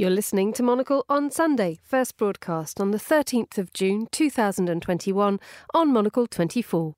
[0.00, 5.38] You're listening to Monocle on Sunday, first broadcast on the 13th of June 2021
[5.74, 6.94] on Monocle 24.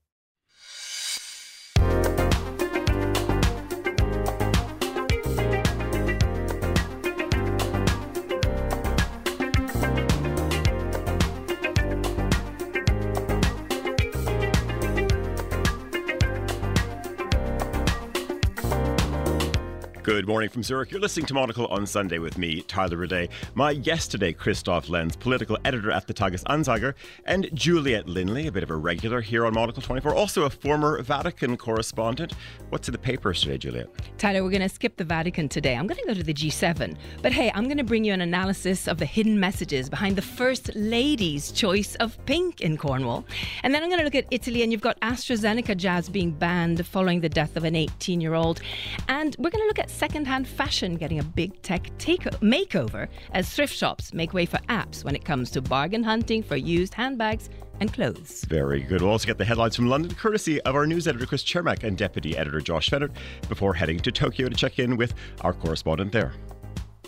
[20.13, 20.91] Good morning from Zurich.
[20.91, 23.31] You're listening to Monocle on Sunday with me, Tyler Brûlé.
[23.55, 26.93] My guest today, Christoph Lenz, political editor at the Tages Anzeiger,
[27.25, 31.01] and Juliet Linley, a bit of a regular here on Monocle 24, also a former
[31.01, 32.35] Vatican correspondent.
[32.69, 33.89] What's in the papers today, Juliet?
[34.19, 35.77] Tyler, we're going to skip the Vatican today.
[35.77, 36.95] I'm going to go to the G7.
[37.23, 40.23] But hey, I'm going to bring you an analysis of the hidden messages behind the
[40.23, 43.25] First Lady's choice of pink in Cornwall.
[43.63, 46.87] And then I'm going to look at Italy, and you've got AstraZeneca jazz being banned
[46.87, 48.61] following the death of an 18 year old.
[49.09, 53.49] And we're going to look at secondhand fashion getting a big tech take- makeover as
[53.49, 57.49] thrift shops make way for apps when it comes to bargain hunting for used handbags
[57.79, 58.45] and clothes.
[58.47, 59.01] Very good.
[59.01, 61.97] We'll also get the headlines from London, courtesy of our news editor Chris Cermak and
[61.97, 63.13] deputy editor Josh Fehnert,
[63.49, 66.33] before heading to Tokyo to check in with our correspondent there.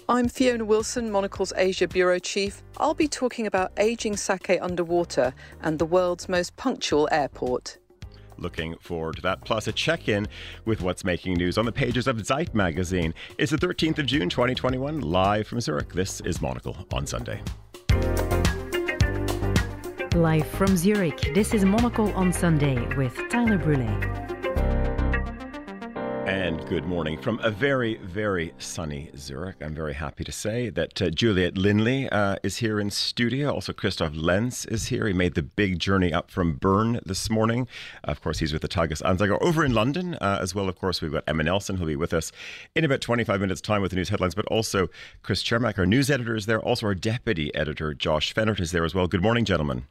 [0.08, 2.62] I'm Fiona Wilson, Monocle's Asia Bureau Chief.
[2.76, 7.78] I'll be talking about aging sake underwater and the world's most punctual airport.
[8.38, 10.26] Looking forward to that, plus a check in
[10.64, 13.14] with what's making news on the pages of Zeit magazine.
[13.38, 15.92] It's the 13th of June 2021, live from Zurich.
[15.92, 17.40] This is Monocle on Sunday.
[20.14, 24.33] Live from Zurich, this is Monocle on Sunday with Tyler Brûlé.
[26.26, 29.56] And good morning from a very, very sunny Zurich.
[29.60, 33.52] I'm very happy to say that uh, Juliet Linley uh, is here in studio.
[33.52, 35.06] Also, Christoph Lenz is here.
[35.06, 37.68] He made the big journey up from Bern this morning.
[38.04, 40.66] Of course, he's with the Tages Anzeiger over in London uh, as well.
[40.66, 42.32] Of course, we've got Emma Nelson who'll be with us
[42.74, 44.88] in about 25 minutes' time with the news headlines, but also
[45.22, 46.60] Chris Cermak, our news editor, is there.
[46.60, 49.06] Also, our deputy editor, Josh Fehnert, is there as well.
[49.06, 49.84] Good morning, gentlemen.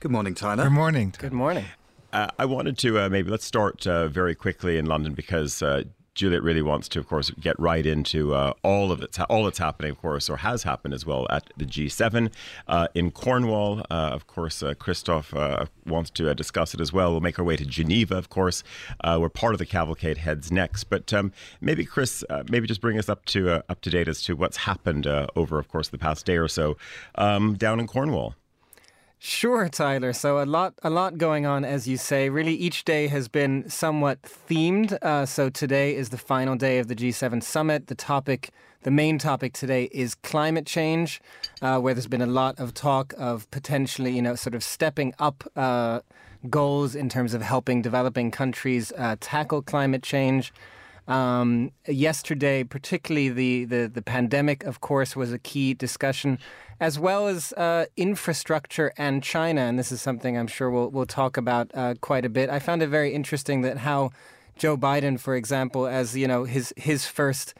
[0.00, 0.64] Good morning, Tyler.
[0.64, 1.14] Good morning.
[1.18, 1.66] Good morning.
[2.12, 5.82] Uh, I wanted to uh, maybe let's start uh, very quickly in London because uh,
[6.14, 9.58] Juliet really wants to, of course, get right into uh, all of it, all that's
[9.58, 12.32] happening, of course, or has happened as well at the G7
[12.66, 13.82] uh, in Cornwall.
[13.90, 15.32] of course, Christoph
[15.86, 17.12] wants to discuss it as well.
[17.12, 18.64] We'll make our way to Geneva, of course.
[19.04, 21.30] we're part of the cavalcade heads next, but um,
[21.60, 25.06] maybe Chris, maybe just bring us up to up to date as to what's happened
[25.36, 26.76] over, of course, the past day or so
[27.14, 28.34] um, down in Cornwall.
[29.20, 30.12] Sure, Tyler.
[30.12, 32.28] So a lot, a lot going on, as you say.
[32.28, 34.92] Really, each day has been somewhat themed.
[35.02, 37.88] Uh, so today is the final day of the G7 summit.
[37.88, 38.50] The topic,
[38.82, 41.20] the main topic today, is climate change,
[41.60, 45.12] uh, where there's been a lot of talk of potentially, you know, sort of stepping
[45.18, 45.98] up uh,
[46.48, 50.52] goals in terms of helping developing countries uh, tackle climate change.
[51.08, 56.38] Um, yesterday, particularly the, the, the pandemic, of course, was a key discussion,
[56.80, 59.62] as well as uh, infrastructure and China.
[59.62, 62.50] And this is something I'm sure we'll, we'll talk about uh, quite a bit.
[62.50, 64.10] I found it very interesting that how
[64.58, 67.54] Joe Biden, for example, as you know, his his first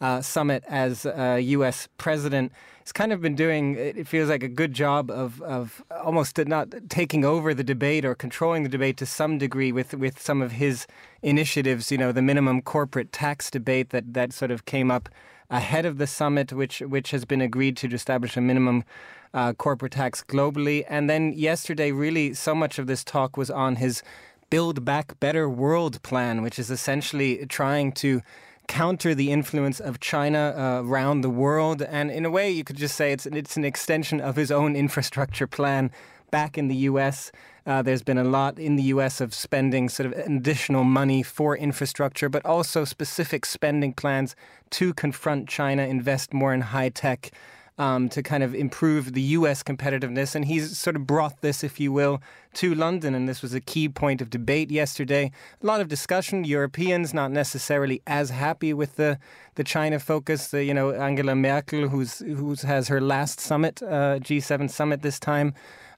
[0.00, 1.88] uh, summit as uh, U.S.
[1.98, 2.52] president,
[2.84, 3.76] has kind of been doing.
[3.76, 8.14] It feels like a good job of of almost not taking over the debate or
[8.14, 10.86] controlling the debate to some degree with with some of his
[11.22, 11.90] initiatives.
[11.90, 15.08] You know, the minimum corporate tax debate that that sort of came up
[15.50, 18.84] ahead of the summit, which which has been agreed to, to establish a minimum.
[19.32, 20.84] Uh, corporate tax globally.
[20.88, 24.00] And then yesterday, really, so much of this talk was on his
[24.48, 28.22] Build Back Better World plan, which is essentially trying to
[28.68, 31.82] counter the influence of China uh, around the world.
[31.82, 34.76] And in a way, you could just say it's, it's an extension of his own
[34.76, 35.90] infrastructure plan
[36.30, 37.30] back in the US.
[37.66, 41.56] Uh, there's been a lot in the US of spending sort of additional money for
[41.56, 44.34] infrastructure, but also specific spending plans
[44.70, 47.30] to confront China, invest more in high tech
[47.78, 50.34] um, to kind of improve the US competitiveness.
[50.34, 52.22] And he's sort of brought this, if you will,
[52.54, 53.14] to London.
[53.14, 55.32] And this was a key point of debate yesterday.
[55.62, 56.44] A lot of discussion.
[56.44, 59.18] Europeans not necessarily as happy with the,
[59.56, 60.48] the China focus.
[60.48, 65.18] The, you know, Angela Merkel, who's, who's has her last summit, uh, G7 summit this
[65.18, 65.54] time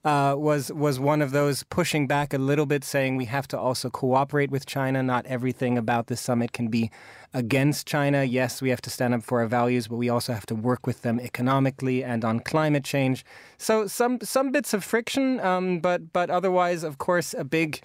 [0.07, 3.59] uh, was was one of those pushing back a little bit, saying we have to
[3.59, 5.03] also cooperate with China.
[5.03, 6.93] Not everything about this summit can be
[7.35, 8.23] against China.
[8.23, 10.87] Yes, we have to stand up for our values, but we also have to work
[10.87, 13.25] with them economically and on climate change.
[13.59, 17.81] So some some bits of friction, um, but but otherwise, of course, a big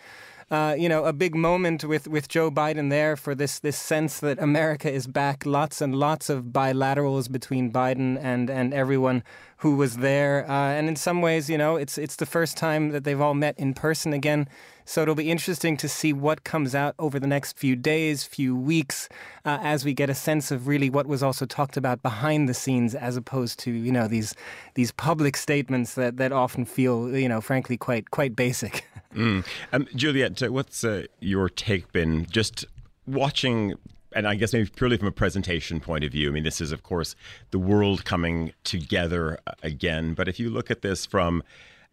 [0.52, 4.20] uh, you know, a big moment with, with Joe Biden there for this this sense
[4.20, 5.46] that America is back.
[5.46, 9.24] Lots and lots of bilaterals between Biden and and everyone
[9.58, 10.46] who was there.
[10.50, 13.34] Uh, and in some ways, you know, it's it's the first time that they've all
[13.34, 14.50] met in person again
[14.92, 18.54] So it'll be interesting to see what comes out over the next few days, few
[18.54, 19.08] weeks,
[19.46, 22.54] uh, as we get a sense of really what was also talked about behind the
[22.54, 24.36] scenes, as opposed to you know these
[24.74, 28.86] these public statements that, that often feel you know frankly quite quite basic.
[29.14, 29.46] Mm.
[29.74, 32.64] Um, Juliet, what's uh, your take been just
[33.06, 33.74] watching
[34.14, 36.72] and I guess maybe purely from a presentation point of view, I mean, this is,
[36.72, 37.14] of course,
[37.52, 40.14] the world coming together uh, again.
[40.14, 41.44] But if you look at this from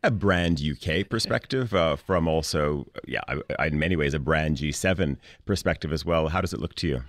[0.05, 3.21] a brand UK perspective, uh, from also, yeah,
[3.59, 6.29] in many ways, a brand G7 perspective as well.
[6.29, 7.03] How does it look to you?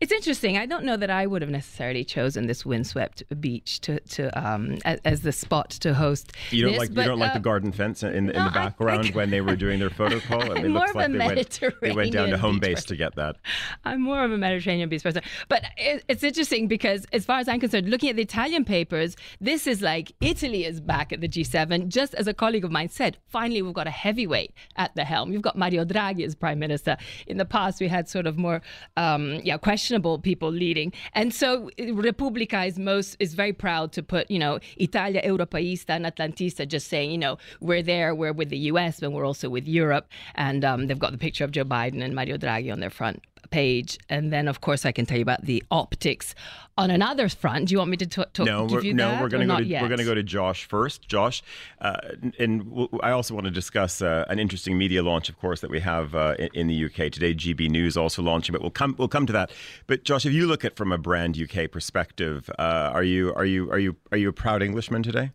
[0.00, 0.58] It's interesting.
[0.58, 4.78] I don't know that I would have necessarily chosen this windswept beach to, to um,
[4.84, 6.32] as, as the spot to host.
[6.50, 8.50] You don't this, like but, you don't uh, like the garden fence in, no, the
[8.50, 10.42] background I, I, when they were doing their photo call.
[10.42, 12.82] I'm it more looks of like a they went, they went down to home base
[12.86, 13.36] to get that.
[13.84, 15.22] I'm more of a Mediterranean beach person.
[15.48, 19.16] But it, it's interesting because, as far as I'm concerned, looking at the Italian papers,
[19.40, 21.86] this is like Italy is back at the G7.
[21.86, 25.32] Just as a colleague of mine said, finally we've got a heavyweight at the helm.
[25.32, 26.96] You've got Mario Draghi as prime minister.
[27.26, 28.62] In the past, we had sort of more,
[28.96, 30.92] um, yeah, questionable people leading.
[31.14, 36.06] And so Repubblica is most is very proud to put, you know, Italia Europeista and
[36.06, 39.66] Atlantista, just saying, you know, we're there, we're with the U.S., but we're also with
[39.66, 40.08] Europe.
[40.34, 43.22] And um, they've got the picture of Joe Biden and Mario Draghi on their front
[43.50, 43.98] page.
[44.08, 46.34] And then, of course, I can tell you about the optics
[46.78, 47.68] on another front.
[47.68, 48.46] Do you want me to t- talk?
[48.46, 50.22] No, give we're, you no, we're going to go to we're going to go to
[50.22, 51.06] Josh first.
[51.06, 51.42] Josh,
[51.80, 51.96] uh,
[52.38, 55.70] and w- I also want to discuss uh, an interesting media launch, of course, that
[55.70, 57.34] we have uh, in, in the UK today.
[57.34, 59.50] GB News also launching, but we'll come we'll come to that.
[59.86, 63.44] But Josh, if you look at from a brand UK perspective, uh, are you are
[63.44, 65.30] you are you are you a proud Englishman today?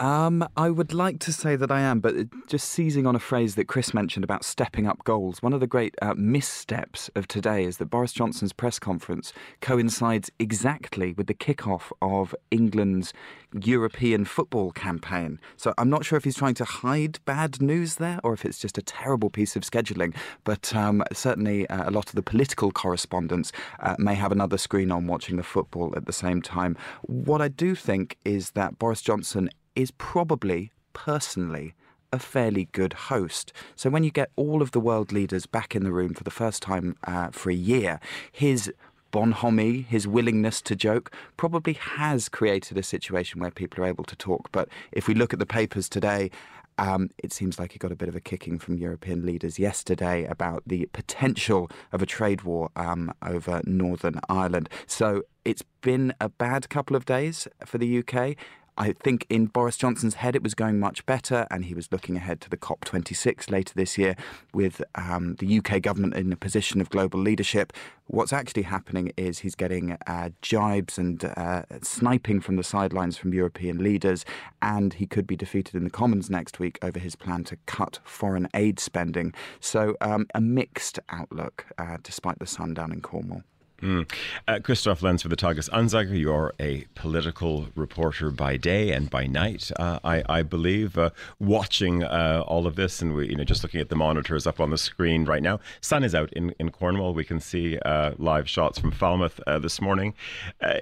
[0.00, 2.14] Um, I would like to say that I am, but
[2.46, 5.66] just seizing on a phrase that Chris mentioned about stepping up goals, one of the
[5.66, 11.34] great uh, missteps of today is that Boris Johnson's press conference coincides exactly with the
[11.34, 13.12] kick-off of England's
[13.52, 15.38] European football campaign.
[15.58, 18.58] So I'm not sure if he's trying to hide bad news there or if it's
[18.58, 20.14] just a terrible piece of scheduling,
[20.44, 24.90] but um, certainly uh, a lot of the political correspondents uh, may have another screen
[24.90, 26.74] on watching the football at the same time.
[27.02, 31.74] What I do think is that Boris Johnson is probably personally
[32.12, 33.52] a fairly good host.
[33.76, 36.30] So when you get all of the world leaders back in the room for the
[36.30, 38.00] first time uh, for a year,
[38.32, 38.72] his
[39.10, 44.16] bonhomie, his willingness to joke, probably has created a situation where people are able to
[44.16, 44.50] talk.
[44.52, 46.30] But if we look at the papers today,
[46.78, 50.24] um, it seems like he got a bit of a kicking from European leaders yesterday
[50.24, 54.68] about the potential of a trade war um, over Northern Ireland.
[54.86, 58.36] So it's been a bad couple of days for the UK.
[58.80, 62.16] I think in Boris Johnson's head it was going much better, and he was looking
[62.16, 64.16] ahead to the COP26 later this year
[64.54, 67.74] with um, the UK government in a position of global leadership.
[68.06, 73.34] What's actually happening is he's getting uh, jibes and uh, sniping from the sidelines from
[73.34, 74.24] European leaders,
[74.62, 77.98] and he could be defeated in the Commons next week over his plan to cut
[78.02, 79.34] foreign aid spending.
[79.60, 83.42] So, um, a mixed outlook uh, despite the sun down in Cornwall.
[83.82, 84.10] Mm.
[84.46, 86.16] Uh, Christoph Lenz for the Tages Anzeiger.
[86.16, 90.98] You are a political reporter by day and by night, uh, I, I, believe.
[90.98, 94.46] Uh, watching uh, all of this, and we, you know, just looking at the monitors
[94.46, 95.60] up on the screen right now.
[95.80, 97.14] Sun is out in, in Cornwall.
[97.14, 100.12] We can see uh, live shots from Falmouth uh, this morning.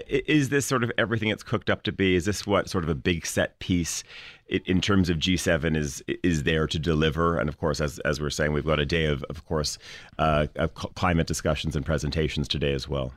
[0.08, 2.16] is this sort of everything it's cooked up to be?
[2.16, 4.02] Is this what sort of a big set piece?
[4.48, 7.38] In terms of G7 is is there to deliver.
[7.38, 9.78] And of course, as as we're saying, we've got a day of, of course,
[10.18, 13.12] uh, of climate discussions and presentations today as well.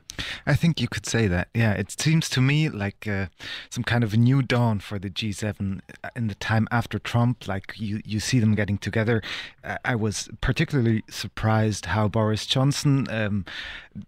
[0.46, 1.48] I think you could say that.
[1.54, 3.26] Yeah, it seems to me like uh,
[3.70, 5.80] some kind of a new dawn for the G7
[6.14, 7.48] in the time after Trump.
[7.48, 9.22] Like you, you see them getting together.
[9.64, 13.44] Uh, I was particularly surprised how Boris Johnson um,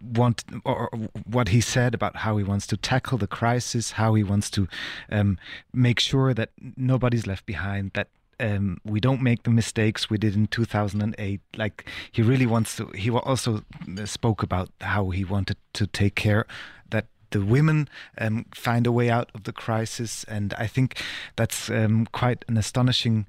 [0.02, 0.90] want or
[1.26, 4.68] what he said about how he wants to tackle the crisis, how he wants to
[5.10, 5.38] um,
[5.72, 8.08] make sure that nobody nobody's left behind, that
[8.40, 11.40] um, we don't make the mistakes we did in 2008.
[11.56, 12.86] Like he really wants to.
[12.94, 13.62] He also
[14.04, 16.46] spoke about how he wanted to take care
[16.90, 21.00] that the women um, find a way out of the crisis, and I think
[21.36, 23.26] that's um, quite an astonishing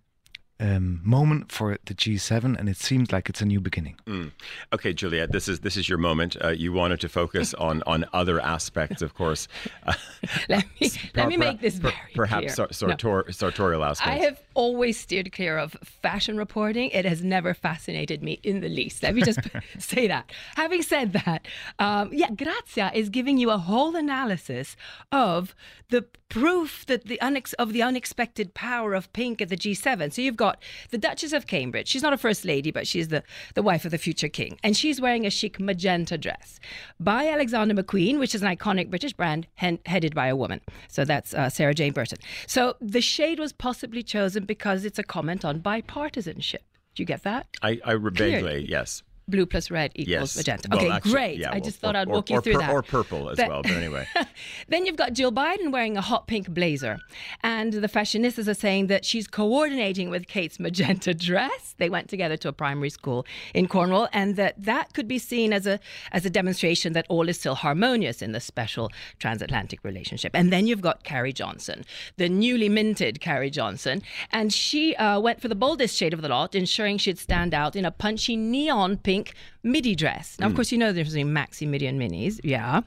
[0.59, 3.97] um, moment for the G7, and it seems like it's a new beginning.
[4.07, 4.31] Mm.
[4.73, 6.37] Okay, Juliet, this is this is your moment.
[6.41, 9.47] Uh, you wanted to focus on on other aspects, of course.
[9.85, 9.93] Uh,
[10.49, 12.67] let me let me make this very perhaps clear.
[12.67, 13.31] sartor- no.
[13.31, 14.09] sartorial aspects.
[14.09, 16.89] I have always steered clear of fashion reporting.
[16.91, 19.03] It has never fascinated me in the least.
[19.03, 19.39] Let me just
[19.77, 20.31] say that.
[20.55, 21.47] Having said that,
[21.79, 24.77] um, yeah, Grazia is giving you a whole analysis
[25.11, 25.53] of
[25.89, 30.11] the proof that the unex- of the unexpected power of pink at the G7.
[30.11, 30.44] So you've got
[30.91, 31.87] the Duchess of Cambridge.
[31.87, 33.23] She's not a first lady, but she's the,
[33.53, 34.57] the wife of the future king.
[34.63, 36.59] And she's wearing a chic magenta dress
[36.99, 40.61] by Alexander McQueen, which is an iconic British brand he- headed by a woman.
[40.87, 42.19] So that's uh, Sarah Jane Burton.
[42.47, 46.63] So the shade was possibly chosen because it's a comment on bipartisanship.
[46.95, 47.47] Do you get that?
[47.61, 50.37] I, I vaguely, yes blue plus red equals yes.
[50.37, 50.67] magenta.
[50.69, 51.39] Well, okay, actually, great.
[51.39, 52.71] Yeah, I well, just thought or, I'd walk or, you through pur- that.
[52.71, 54.07] Or purple as but, well, but anyway.
[54.67, 56.99] then you've got Jill Biden wearing a hot pink blazer.
[57.43, 61.75] And the fashionistas are saying that she's coordinating with Kate's magenta dress.
[61.77, 65.53] They went together to a primary school in Cornwall, and that that could be seen
[65.53, 65.79] as a,
[66.11, 70.31] as a demonstration that all is still harmonious in the special transatlantic relationship.
[70.35, 71.83] And then you've got Carrie Johnson,
[72.17, 74.01] the newly minted Carrie Johnson.
[74.31, 77.75] And she uh, went for the boldest shade of the lot, ensuring she'd stand out
[77.75, 79.14] in a punchy neon pink
[79.63, 80.37] midi dress.
[80.39, 80.55] Now, of mm.
[80.55, 82.39] course, you know the difference between maxi, midi, and minis.
[82.43, 82.81] Yeah.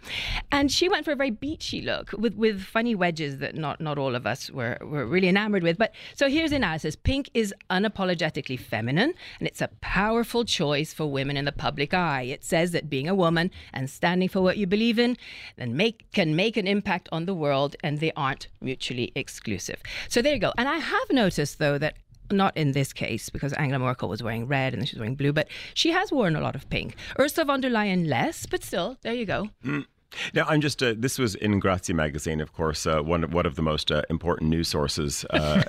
[0.52, 3.98] And she went for a very beachy look with, with funny wedges that not, not
[3.98, 5.78] all of us were, were really enamored with.
[5.78, 11.06] But so here's the analysis Pink is unapologetically feminine, and it's a powerful choice for
[11.06, 12.22] women in the public eye.
[12.22, 15.16] It says that being a woman and standing for what you believe in
[15.56, 19.82] then make, can make an impact on the world, and they aren't mutually exclusive.
[20.08, 20.52] So there you go.
[20.56, 21.96] And I have noticed, though, that
[22.30, 25.32] not in this case because Angela Merkel was wearing red and she was wearing blue,
[25.32, 26.96] but she has worn a lot of pink.
[27.18, 29.48] Ursula von der Leyen less, but still, there you go.
[29.64, 29.86] Mm.
[30.34, 33.56] Now, I'm just, uh, this was in Grazia magazine, of course, uh, one, one of
[33.56, 35.62] the most uh, important news sources uh,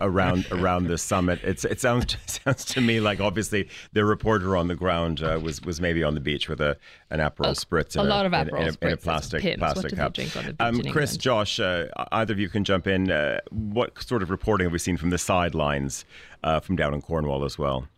[0.00, 1.40] around around this summit.
[1.42, 5.62] It's, it sounds sounds to me like obviously the reporter on the ground uh, was
[5.62, 6.76] was maybe on the beach with a
[7.10, 7.96] an Aperol spritz.
[7.96, 8.82] A, a lot of Aperol in, spritz.
[8.82, 10.14] In a plastic, plastic cup.
[10.14, 13.10] Drink on the beach um, Chris, Josh, uh, either of you can jump in.
[13.10, 16.04] Uh, what sort of reporting have we seen from the sidelines
[16.62, 17.88] from down in Cornwall as well?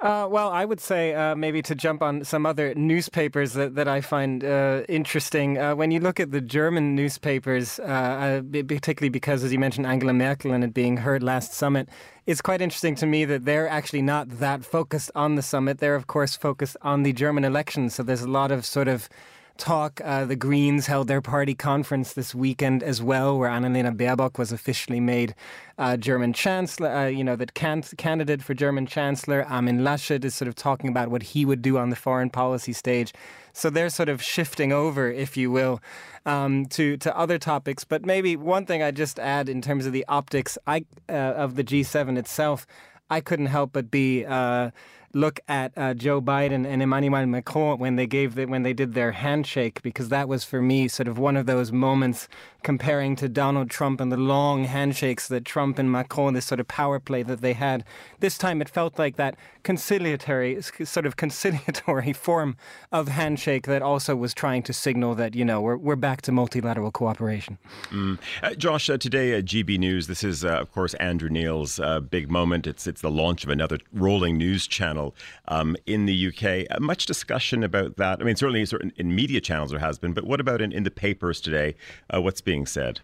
[0.00, 3.88] Uh, well, I would say uh, maybe to jump on some other newspapers that, that
[3.88, 5.58] I find uh, interesting.
[5.58, 9.86] Uh, when you look at the German newspapers, uh, uh, particularly because, as you mentioned,
[9.86, 11.88] Angela Merkel and it being her last summit,
[12.26, 15.78] it's quite interesting to me that they're actually not that focused on the summit.
[15.78, 17.96] They're, of course, focused on the German elections.
[17.96, 19.08] So there's a lot of sort of
[19.58, 20.00] talk.
[20.02, 24.52] Uh, the Greens held their party conference this weekend as well, where Annalena Baerbock was
[24.52, 25.34] officially made
[25.76, 26.88] uh, German chancellor.
[26.88, 29.44] Uh, you know, that can- candidate for German chancellor.
[29.44, 32.72] Armin Laschet is sort of talking about what he would do on the foreign policy
[32.72, 33.12] stage.
[33.52, 35.80] So they're sort of shifting over, if you will,
[36.24, 37.84] um, to to other topics.
[37.84, 41.56] But maybe one thing I just add in terms of the optics I, uh, of
[41.56, 42.66] the G7 itself,
[43.10, 44.70] I couldn't help but be uh,
[45.18, 48.94] look at uh, Joe Biden and Emmanuel Macron when they gave the, when they did
[48.94, 52.28] their handshake because that was for me sort of one of those moments
[52.62, 56.68] comparing to Donald Trump and the long handshakes that Trump and Macron this sort of
[56.68, 57.84] power play that they had.
[58.20, 62.56] This time it felt like that conciliatory sort of conciliatory form
[62.92, 66.32] of handshake that also was trying to signal that you know we're we're back to
[66.32, 67.58] multilateral cooperation.
[67.90, 68.18] Mm.
[68.42, 72.00] Uh, Josh, uh, today at GB News, this is uh, of course Andrew Neil's uh,
[72.00, 72.66] big moment.
[72.66, 75.07] It's it's the launch of another rolling news channel
[75.48, 76.66] um, in the UK.
[76.70, 78.20] Uh, much discussion about that.
[78.20, 80.84] I mean, certainly certain in media channels there has been, but what about in, in
[80.84, 81.74] the papers today?
[82.12, 83.00] Uh, what's being said?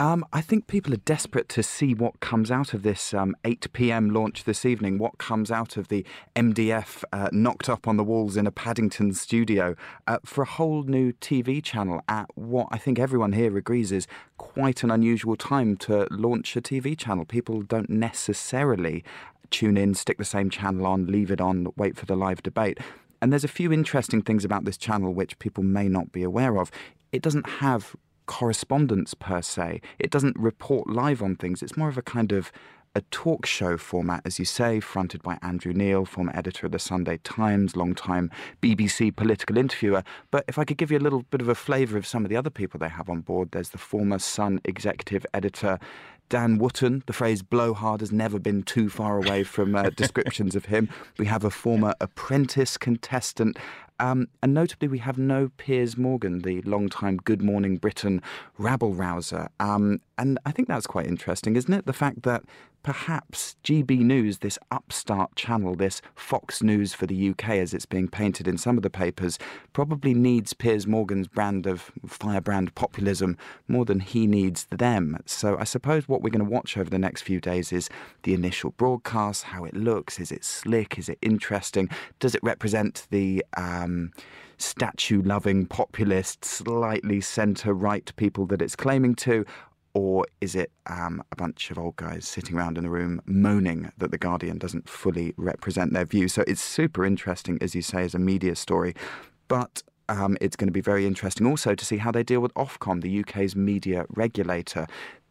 [0.00, 3.72] Um, I think people are desperate to see what comes out of this um, 8
[3.72, 4.10] p.m.
[4.10, 8.36] launch this evening, what comes out of the MDF uh, knocked up on the walls
[8.36, 9.74] in a Paddington studio
[10.06, 14.06] uh, for a whole new TV channel at what I think everyone here agrees is
[14.36, 17.24] quite an unusual time to launch a TV channel.
[17.24, 19.02] People don't necessarily
[19.50, 22.78] tune in, stick the same channel on, leave it on, wait for the live debate.
[23.20, 26.58] And there's a few interesting things about this channel which people may not be aware
[26.58, 26.70] of.
[27.12, 29.80] It doesn't have correspondents per se.
[29.98, 31.62] It doesn't report live on things.
[31.62, 32.52] It's more of a kind of
[32.94, 36.78] a talk show format, as you say, fronted by Andrew Neil, former editor of the
[36.78, 38.30] Sunday Times, long-time
[38.62, 40.02] BBC political interviewer.
[40.30, 42.28] But if I could give you a little bit of a flavour of some of
[42.28, 45.78] the other people they have on board, there's the former Sun executive editor
[46.28, 47.02] Dan Wootton.
[47.06, 50.88] The phrase blowhard has never been too far away from uh, descriptions of him.
[51.18, 53.58] We have a former apprentice contestant.
[54.00, 58.22] Um, and notably, we have no Piers Morgan, the long-time Good Morning Britain
[58.56, 59.48] rabble rouser.
[59.58, 61.86] Um, and I think that's quite interesting, isn't it?
[61.86, 62.44] The fact that
[62.82, 68.08] perhaps GB News, this upstart channel, this Fox News for the UK as it's being
[68.08, 69.38] painted in some of the papers,
[69.72, 75.18] probably needs Piers Morgan's brand of firebrand populism more than he needs them.
[75.26, 77.88] So I suppose what we're going to watch over the next few days is
[78.22, 80.18] the initial broadcast, how it looks.
[80.18, 80.98] Is it slick?
[80.98, 81.88] Is it interesting?
[82.20, 83.44] Does it represent the.
[83.56, 84.12] Um,
[84.58, 89.46] statue loving populist, slightly centre right people that it's claiming to?
[89.98, 93.90] Or is it um, a bunch of old guys sitting around in a room moaning
[93.98, 96.28] that The Guardian doesn't fully represent their view?
[96.28, 98.94] So it's super interesting, as you say, as a media story.
[99.48, 102.54] But um, it's going to be very interesting also to see how they deal with
[102.54, 104.86] Ofcom, the UK's media regulator.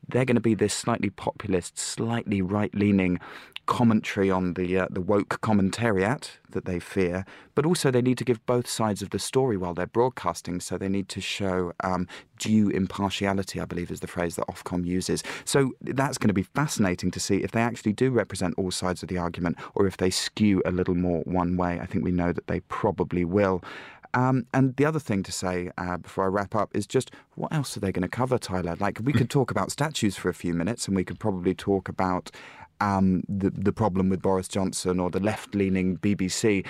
[0.10, 3.20] they're going to be this slightly populist, slightly right leaning
[3.68, 8.24] commentary on the uh, the woke commentariat that they fear, but also they need to
[8.24, 10.60] give both sides of the story while they're broadcasting.
[10.60, 12.08] So they need to show um,
[12.40, 15.24] due impartiality, I believe is the phrase that Ofcom uses.
[15.46, 19.04] So that's going to be fascinating to see if they actually do represent all sides
[19.04, 21.80] of the argument or if they skew a little more one way.
[21.80, 23.62] I think we know that they probably will.
[24.14, 27.54] Um, and the other thing to say uh, before I wrap up is just what
[27.54, 28.76] else are they going to cover, Tyler?
[28.80, 31.90] Like, we could talk about statues for a few minutes and we could probably talk
[31.90, 32.32] about
[32.82, 36.66] um, the, the problem with Boris Johnson or the left leaning BBC.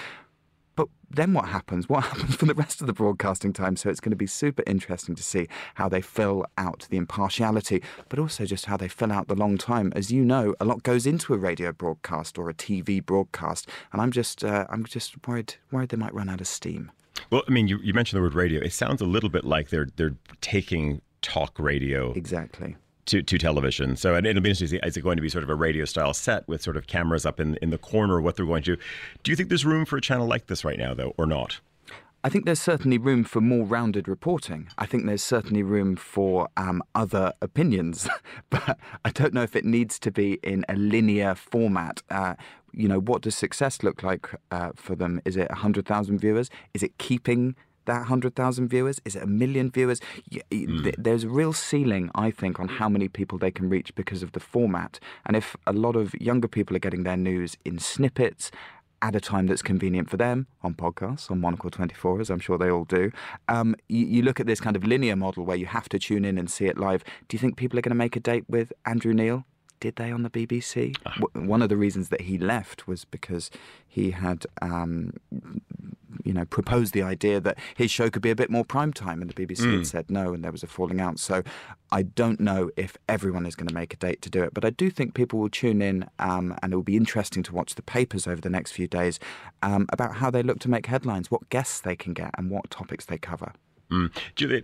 [0.75, 1.89] But then what happens?
[1.89, 3.75] What happens for the rest of the broadcasting time?
[3.75, 7.81] So it's going to be super interesting to see how they fill out the impartiality,
[8.09, 9.91] but also just how they fill out the long time.
[9.95, 14.01] As you know, a lot goes into a radio broadcast or a TV broadcast, and
[14.01, 16.91] I'm just uh, I'm just worried worried they might run out of steam.
[17.31, 18.61] Well, I mean, you, you mentioned the word radio.
[18.61, 22.75] It sounds a little bit like they're they're taking talk radio exactly
[23.07, 23.95] to, to television.
[23.95, 24.79] So and it'll be interesting.
[24.83, 27.25] Is it going to be sort of a radio style set with sort of cameras
[27.25, 28.21] up in in the corner?
[28.21, 28.81] What they're going to do?
[29.23, 31.59] Do you think there's room for a channel like this right now, though, or not?
[32.23, 34.67] I think there's certainly room for more rounded reporting.
[34.77, 38.09] I think there's certainly room for um, other opinions,
[38.49, 42.01] but I don't know if it needs to be in a linear format.
[42.09, 42.35] Uh,
[42.73, 45.21] you know, what does success look like uh, for them?
[45.25, 46.49] Is it 100,000 viewers?
[46.73, 47.55] Is it keeping
[47.87, 49.01] that 100,000 viewers?
[49.03, 49.99] Is it a million viewers?
[50.51, 50.95] Mm.
[50.97, 54.33] There's a real ceiling, I think, on how many people they can reach because of
[54.33, 54.99] the format.
[55.25, 58.51] And if a lot of younger people are getting their news in snippets,
[59.01, 62.57] at a time that's convenient for them on podcasts, on Monocle 24, as I'm sure
[62.57, 63.11] they all do.
[63.47, 66.25] Um, you, you, look at this kind of linear model where you have to tune
[66.25, 67.03] in and see it live.
[67.27, 69.45] Do you think people are going to make a date with Andrew Neil?
[69.79, 70.95] Did they on the BBC?
[71.05, 71.17] Ah.
[71.33, 73.49] One of the reasons that he left was because
[73.87, 75.13] he had, um,
[76.23, 79.21] you know, proposed the idea that his show could be a bit more prime time,
[79.21, 79.77] and the BBC mm.
[79.77, 81.19] had said no, and there was a falling out.
[81.19, 81.43] So
[81.91, 84.65] I don't know if everyone is going to make a date to do it, but
[84.65, 87.75] I do think people will tune in, um, and it will be interesting to watch
[87.75, 89.19] the papers over the next few days
[89.61, 92.69] um, about how they look to make headlines, what guests they can get, and what
[92.69, 93.53] topics they cover.
[93.89, 94.11] Mm.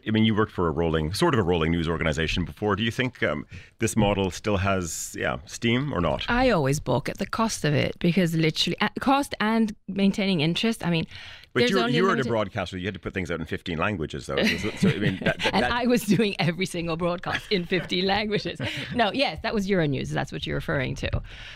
[0.07, 2.75] I mean, you worked for a rolling, sort of a rolling news organization before.
[2.75, 3.45] Do you think um,
[3.79, 6.25] this model still has, yeah, steam or not?
[6.29, 10.85] I always balk at the cost of it because literally, cost and maintaining interest.
[10.85, 11.07] I mean,
[11.53, 12.77] but you, you were a broadcaster.
[12.77, 14.41] You had to put things out in 15 languages, though.
[14.43, 18.05] So, so, I mean, that, that, and I was doing every single broadcast in 15
[18.05, 18.59] languages.
[18.95, 20.09] No, yes, that was Euronews.
[20.09, 21.09] That's what you're referring to.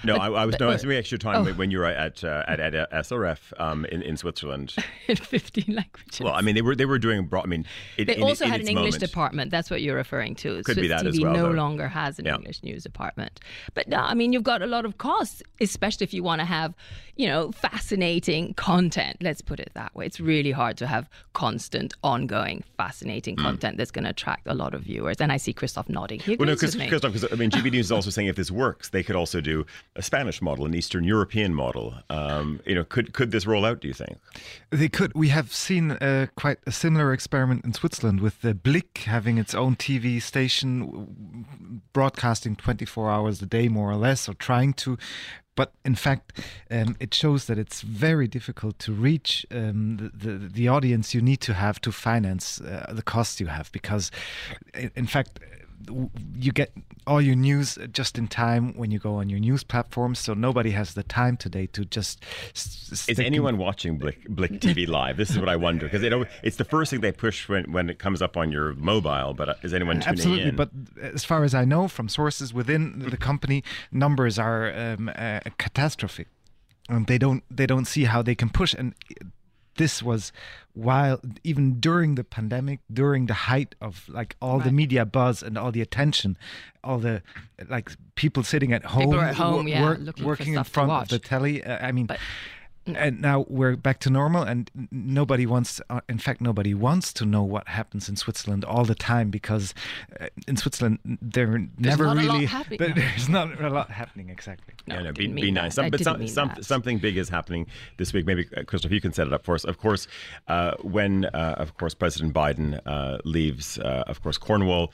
[0.03, 0.53] No, but, I, I, was.
[0.53, 1.53] But, no, I was doing extra time oh.
[1.53, 4.75] when you were at uh, at, at SRF um, in in Switzerland.
[5.07, 6.21] in 15 languages.
[6.21, 7.25] Well, I mean, they were they were doing.
[7.25, 7.65] Broad, I mean,
[7.97, 9.01] it, they in, also in, had an English moment.
[9.01, 9.51] department.
[9.51, 10.61] That's what you're referring to.
[10.63, 11.33] Could Swiss be that TV as well.
[11.33, 11.51] no though.
[11.51, 12.35] longer has an yeah.
[12.35, 13.39] English news department.
[13.73, 16.45] But no, I mean, you've got a lot of costs, especially if you want to
[16.45, 16.75] have,
[17.15, 19.17] you know, fascinating content.
[19.21, 20.05] Let's put it that way.
[20.05, 23.43] It's really hard hard to have constant, ongoing, fascinating mm.
[23.43, 25.17] content that's going to attract a lot of viewers.
[25.21, 26.19] And I see Christoph nodding.
[26.19, 29.01] He well, no, because I mean, GB News is also saying if this works, they
[29.01, 31.93] could also do a Spanish model, an Eastern European model.
[32.09, 33.79] Um, you know, could could this roll out?
[33.79, 34.17] Do you think
[34.71, 35.13] they could?
[35.15, 39.55] We have seen uh, quite a similar experiment in Switzerland with the Blick having its
[39.55, 44.97] own TV station, broadcasting 24 hours a day, more or less, or trying to
[45.57, 46.39] but in fact,
[46.71, 51.21] um, it shows that it's very difficult to reach um, the, the, the audience you
[51.21, 54.11] need to have to finance uh, the costs you have because,
[54.75, 55.39] in, in fact,
[56.35, 56.71] you get
[57.05, 60.19] all your news just in time when you go on your news platforms.
[60.19, 62.23] So nobody has the time today to just.
[62.53, 63.59] Is anyone in...
[63.59, 65.17] watching Blick, Blick TV live?
[65.17, 67.71] This is what I wonder because you know it's the first thing they push when,
[67.71, 69.33] when it comes up on your mobile.
[69.33, 70.19] But uh, is anyone tuning in?
[70.19, 70.55] Absolutely, in?
[70.55, 70.69] but
[71.01, 76.25] as far as I know from sources within the company, numbers are um, a catastrophe.
[76.89, 78.93] And they don't they don't see how they can push and
[79.77, 80.31] this was
[80.73, 84.65] while even during the pandemic during the height of like all right.
[84.65, 86.37] the media buzz and all the attention
[86.83, 87.21] all the
[87.69, 91.63] like people sitting at home, at home yeah, work, working in front of the telly
[91.63, 92.19] uh, i mean but
[92.95, 97.25] and now we're back to normal and nobody wants uh, in fact nobody wants to
[97.25, 99.73] know what happens in switzerland all the time because
[100.19, 102.45] uh, in switzerland they're there's never really
[102.77, 104.73] there's not a lot happening exactly.
[104.87, 105.75] No, yeah, no be, be nice.
[105.75, 108.25] some, but some, some, something big is happening this week.
[108.25, 109.63] Maybe uh, christoph you can set it up for us.
[109.63, 110.07] Of course
[110.47, 114.91] uh, when uh, of course president biden uh, leaves of course cornwall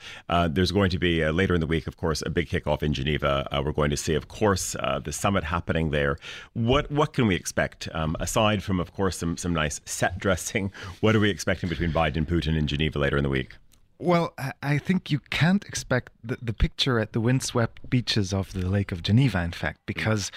[0.48, 3.46] there's going to be later in the week of course a big kickoff in geneva.
[3.52, 6.18] We're going to see of course the summit happening there.
[6.52, 10.72] What what can we expect um, aside from, of course, some, some nice set dressing,
[11.00, 13.56] what are we expecting between Biden and Putin in Geneva later in the week?
[14.04, 18.68] Well, I think you can't expect the, the picture at the windswept beaches of the
[18.68, 20.30] Lake of Geneva, in fact, because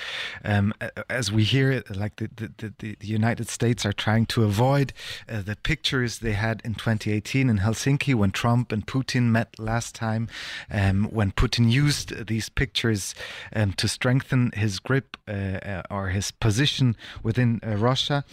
[0.45, 0.73] um,
[1.09, 4.93] as we hear it, like the, the, the, the United States are trying to avoid
[5.27, 9.93] uh, the pictures they had in 2018 in Helsinki when Trump and Putin met last
[9.93, 10.29] time,
[10.71, 13.13] um, when Putin used these pictures
[13.53, 18.23] um, to strengthen his grip uh, uh or his position within uh, Russia.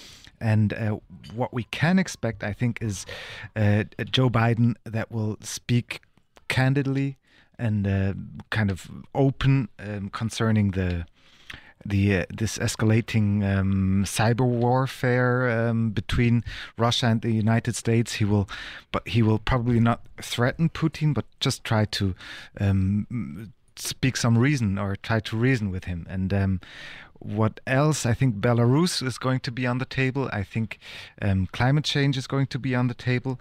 [0.40, 0.99] And uh,
[1.35, 3.07] what we can expect, I think, is
[3.57, 6.01] uh, Joe Biden that will speak
[6.49, 7.16] candidly
[7.59, 8.14] and uh,
[8.51, 11.07] kind of open um, concerning the
[11.87, 16.42] the uh, this escalating um, cyber warfare um, between
[16.79, 18.14] Russia and the United States.
[18.14, 18.49] He will,
[18.90, 22.14] but he will probably not threaten Putin, but just try to
[22.59, 26.07] um, speak some reason or try to reason with him.
[26.09, 26.61] And um,
[27.25, 28.05] what else?
[28.05, 30.29] I think Belarus is going to be on the table.
[30.33, 30.79] I think
[31.23, 33.41] um, climate change is going to be on the table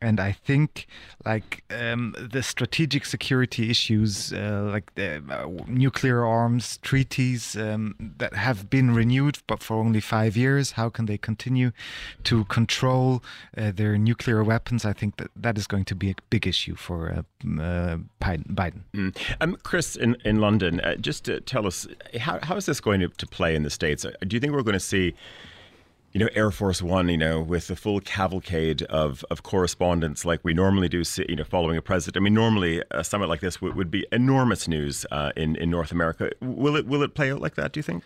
[0.00, 0.86] and I think
[1.24, 8.34] like um, the strategic security issues, uh, like the uh, nuclear arms treaties um, that
[8.34, 11.72] have been renewed, but for only five years, how can they continue
[12.24, 13.22] to control
[13.56, 14.84] uh, their nuclear weapons?
[14.84, 18.82] I think that that is going to be a big issue for uh, uh, Biden.
[18.94, 19.16] Mm.
[19.40, 21.86] Um, Chris in in London, uh, just tell us
[22.20, 24.06] how how is this going to, to play in the states?
[24.26, 25.14] Do you think we're going to see?
[26.12, 30.40] You know, Air Force One, you know, with the full cavalcade of, of correspondents like
[30.42, 32.16] we normally do, you know, following a president.
[32.16, 35.70] I mean, normally a summit like this would, would be enormous news uh, in, in
[35.70, 36.30] North America.
[36.40, 38.04] Will it, will it play out like that, do you think?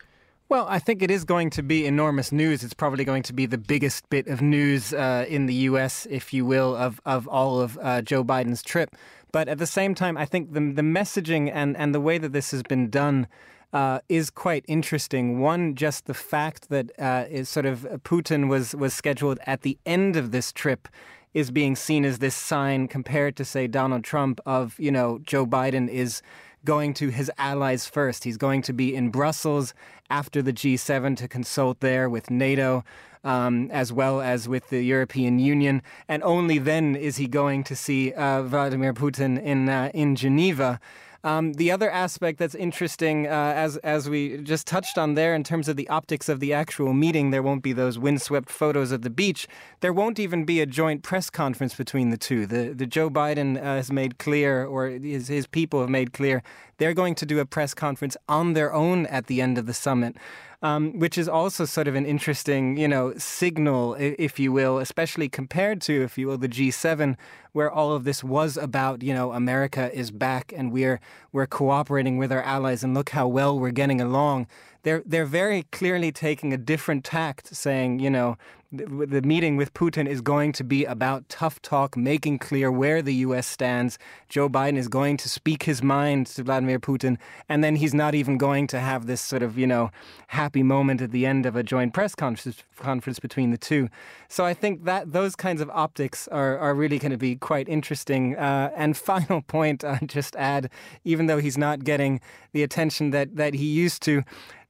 [0.49, 2.63] Well, I think it is going to be enormous news.
[2.65, 6.35] It's probably going to be the biggest bit of news uh, in the U.S., if
[6.35, 8.95] you will, of, of all of uh, Joe Biden's trip.
[9.31, 12.33] But at the same time, I think the, the messaging and, and the way that
[12.33, 13.29] this has been done
[13.73, 15.41] uh, is quite interesting.
[15.41, 19.63] One, just the fact that uh, is sort of uh, Putin was was scheduled at
[19.63, 20.89] the end of this trip
[21.33, 25.47] is being seen as this sign compared to say Donald Trump of you know Joe
[25.47, 26.23] Biden is
[26.65, 28.25] going to his allies first.
[28.25, 29.75] He's going to be in Brussels
[30.11, 32.85] after the G7 to consult there with NATO.
[33.25, 37.77] Um, as well as with the European Union, and only then is he going to
[37.77, 40.81] see uh, Vladimir Putin in uh, in Geneva.
[41.25, 45.45] Um, the other aspect that's interesting, uh, as as we just touched on there, in
[45.45, 49.03] terms of the optics of the actual meeting, there won't be those windswept photos of
[49.03, 49.47] the beach.
[49.81, 52.45] There won't even be a joint press conference between the two.
[52.45, 56.43] The the Joe Biden uh, has made clear, or his his people have made clear,
[56.79, 59.75] they're going to do a press conference on their own at the end of the
[59.75, 60.17] summit
[60.63, 65.29] um, which is also sort of an interesting, you know, signal, if you will, especially
[65.29, 67.17] compared to, if you will, the G7,
[67.53, 71.01] where all of this was about, you know, America is back and we're
[71.33, 74.47] we're cooperating with our allies, and look how well we're getting along.
[74.85, 78.39] They're they're very clearly taking a different tact, saying, you know,
[78.73, 83.15] the meeting with Putin is going to be about tough talk, making clear where the
[83.17, 83.47] U.S.
[83.47, 83.99] stands.
[84.31, 87.19] Joe Biden is going to speak his mind to Vladimir Putin,
[87.51, 89.91] and then he's not even going to have this sort of, you know,
[90.29, 93.91] happy moment at the end of a joint press conference, conference between the two.
[94.29, 97.69] So I think that those kinds of optics are, are really going to be quite
[97.69, 98.37] interesting.
[98.37, 100.71] Uh, and final point, I'll just add,
[101.05, 102.21] even though he's not getting
[102.53, 104.25] the attention that, that he used to,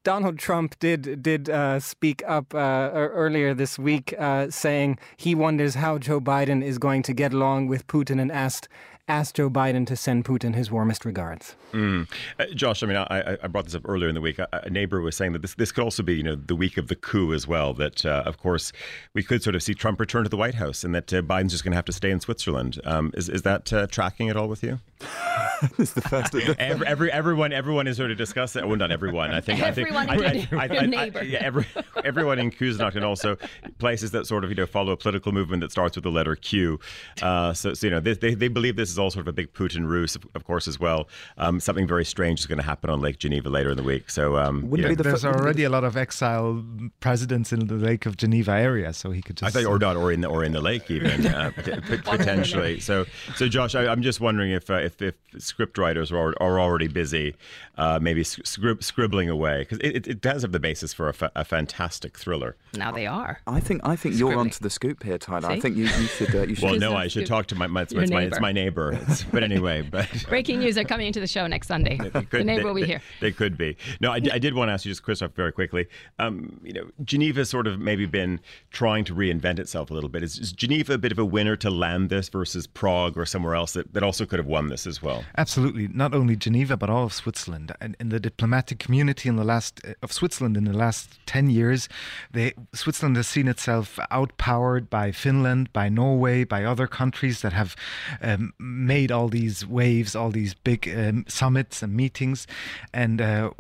[0.05, 5.74] Donald Trump did did uh, speak up uh, earlier this week, uh, saying he wonders
[5.74, 8.68] how Joe Biden is going to get along with Putin, and asked
[9.09, 11.57] asked Joe Biden to send Putin his warmest regards.
[11.73, 12.09] Mm.
[12.38, 14.38] Uh, Josh, I mean, I, I, brought this up earlier in the week.
[14.38, 16.77] A, a, neighbor was saying that this this could also be, you know, the week
[16.77, 17.75] of the coup as well.
[17.75, 18.73] That uh, of course
[19.15, 21.53] we could sort of see Trump return to the White House, and that uh, Biden's
[21.53, 22.81] just going to have to stay in Switzerland.
[22.85, 24.81] Um, is is that uh, tracking at all with you?
[25.79, 26.35] it's the first.
[26.59, 28.67] every, every, everyone, everyone is sort of discussing.
[28.67, 29.31] Well, not everyone.
[29.31, 29.61] I think.
[29.61, 30.53] Everyone, I think.
[30.53, 31.23] I, I, I, neighbor.
[31.23, 31.67] yeah, every,
[32.05, 33.37] everyone in Küsnacht and also
[33.79, 36.37] places that sort of you know follow a political movement that starts with the letter
[36.37, 36.81] Q.
[37.21, 39.33] Uh, so, so, you know they, they, they believe this is all sort of a
[39.33, 41.09] big Putin ruse, of, of course, as well.
[41.38, 44.11] Um, something very strange is going to happen on Lake Geneva later in the week.
[44.11, 44.94] So um, yeah.
[44.94, 46.64] the there's already a lot of exile
[47.00, 49.57] presidents in the Lake of Geneva area, so he could just.
[49.57, 51.50] I thought, or not, or in the or in the lake even uh,
[52.05, 52.81] potentially.
[52.81, 56.88] So, so Josh, I, am just wondering if uh, if if scriptwriters are, are already
[56.88, 57.35] busy,
[57.76, 61.33] uh, maybe scrib- scribbling away because it, it, does have the basis for a, fa-
[61.35, 62.57] a fantastic thriller.
[62.74, 63.40] Now they are.
[63.46, 65.48] I think I think you're onto the scoop here, Tyler.
[65.48, 65.55] See?
[65.55, 66.64] I think you, you should uh, you should.
[66.64, 69.05] Well, no, I should talk to my, my, it's, my, it's my neighbor neighbor.
[69.09, 71.97] It's, but anyway, but breaking news are coming into the show next Sunday.
[71.97, 73.01] Could, the neighbor they, will be here.
[73.21, 73.77] They, they, could be.
[74.01, 75.87] No, I, I, did want to ask you just, Christoph, very quickly.
[76.18, 78.40] Um, you know, Geneva sort of maybe been
[78.71, 80.23] trying to reinvent itself a little bit.
[80.23, 83.55] Is, is, Geneva a bit of a winner to land this versus Prague or somewhere
[83.55, 85.25] else that, that also could have won this as well?
[85.37, 85.88] Absolutely.
[85.88, 87.73] Not only Geneva, but all of Switzerland.
[87.81, 91.51] And in the diplomatic community in the last uh, of Switzerland in the last ten
[91.51, 91.88] years,
[92.33, 97.77] they, Switzerland has seen itself outpowered by Finland, by Norway, by other countries that have
[98.21, 102.46] um, made all these waves, all these big um, summits and meetings.
[102.92, 103.50] And uh,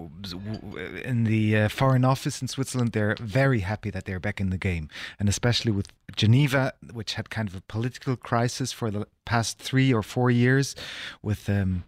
[1.04, 4.58] in the uh, Foreign Office in Switzerland, they're very happy that they're back in the
[4.58, 4.88] game.
[5.18, 9.92] And especially with Geneva, which had kind of a political crisis for the past three
[9.92, 10.74] or four years,
[11.22, 11.84] with um,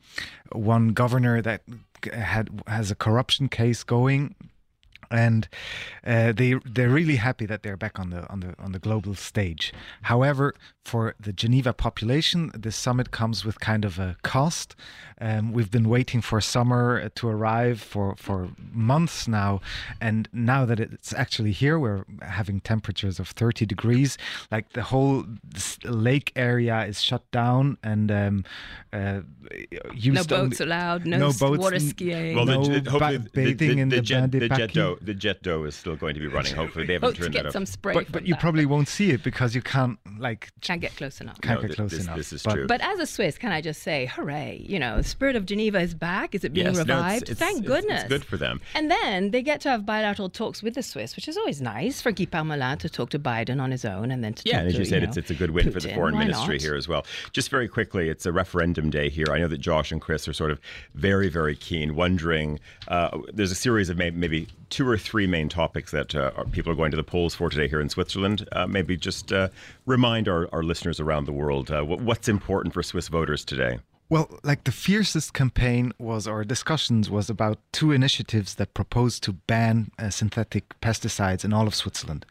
[0.53, 1.63] one governor that
[2.13, 4.35] had has a corruption case going
[5.11, 5.49] and
[6.07, 9.15] uh, they they're really happy that they're back on the on the on the global
[9.15, 9.73] stage.
[10.03, 14.77] However, for the Geneva population, this summit comes with kind of a cost.
[15.21, 19.61] Um, we've been waiting for summer uh, to arrive for for months now,
[20.01, 24.19] and now that it's actually here, we're having temperatures of 30 degrees.
[24.51, 25.25] Like the whole
[25.85, 28.45] lake area is shut down, and um,
[28.93, 29.21] uh,
[29.95, 33.75] no boats only, allowed, no, no boats, water skiing, well, no the, hopefully bathing the,
[33.75, 36.21] the, in the, the jet, the jet d'eau the jet d'eau is still going to
[36.21, 36.55] be running.
[36.55, 37.95] Hopefully, they haven't turned get that some spray.
[37.95, 38.41] But, but you that.
[38.41, 41.41] probably won't see it because you can't like can't get close enough.
[41.41, 42.17] Can't no, get close this, enough.
[42.17, 42.67] This is but, true.
[42.67, 44.65] But as a Swiss, can I just say, hooray!
[44.67, 46.35] You know, the spirit of Geneva is back.
[46.35, 46.89] Is it being yes, revived?
[46.89, 48.03] No, it's, it's, Thank it's, goodness.
[48.03, 48.61] It's good for them.
[48.75, 52.01] And then they get to have bilateral talks with the Swiss, which is always nice
[52.01, 54.69] for Guy Parmelin to talk to Biden on his own, and then to yeah, and
[54.69, 55.73] as to, you said, know, it's it's a good win Putin.
[55.73, 56.63] for the foreign ministry not?
[56.63, 57.05] here as well.
[57.33, 59.27] Just very quickly, it's a referendum day here.
[59.31, 60.61] I know that Josh and Chris are sort of
[60.95, 62.61] very very keen, wondering.
[62.89, 66.73] Uh, there's a series of maybe, maybe two or three main topics that uh, people
[66.73, 68.49] are going to the polls for today here in Switzerland.
[68.53, 69.49] Uh, maybe just uh,
[69.87, 73.79] remind our, our listeners around the world uh, what's important for Swiss voters today.
[74.11, 79.33] Well, like the fiercest campaign was, or discussions was about two initiatives that proposed to
[79.33, 82.27] ban uh, synthetic pesticides in all of Switzerland.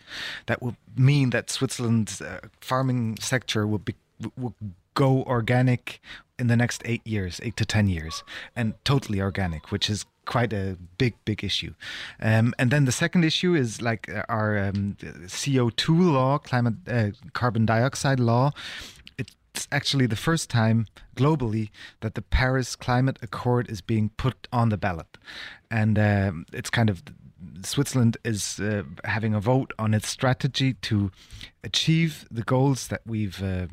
[0.46, 3.96] That would mean that Switzerland's uh, farming sector would be
[4.38, 4.54] would
[4.94, 6.00] go organic
[6.38, 8.24] in the next eight years, eight to ten years,
[8.56, 11.74] and totally organic, which is quite a big, big issue.
[12.22, 17.66] Um, and then the second issue is like our um, CO2 law, climate uh, carbon
[17.66, 18.52] dioxide law.
[19.18, 21.70] It's actually the first time globally
[22.02, 25.18] that the Paris Climate Accord is being put on the ballot,
[25.70, 27.04] and um, it's kind of
[27.64, 31.12] Switzerland is uh, having a vote on its strategy to
[31.64, 33.68] achieve the goals that we've uh,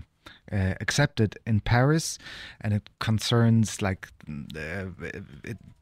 [0.53, 2.19] uh, accepted in Paris,
[2.61, 4.09] and it concerns like
[4.57, 4.87] uh,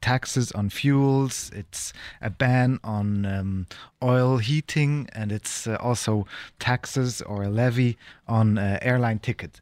[0.01, 1.51] taxes on fuels.
[1.53, 3.67] It's a ban on um,
[4.01, 6.25] oil heating, and it's uh, also
[6.59, 9.61] taxes or a levy on uh, airline tickets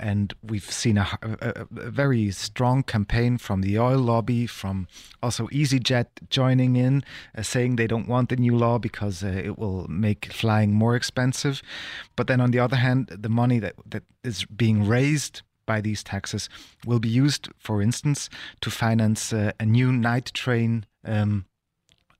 [0.00, 4.88] and we've seen a, a, a, very strong campaign from the oil lobby, from
[5.22, 7.04] also EasyJet joining in,
[7.36, 10.96] uh, saying they don't want the new law because uh, it will make flying more
[10.96, 11.62] expensive.
[12.16, 16.02] But then on the other hand, the money that, that is being raised by these
[16.02, 16.48] taxes
[16.86, 18.30] will be used, for instance,
[18.62, 21.44] to finance uh, a new night train um,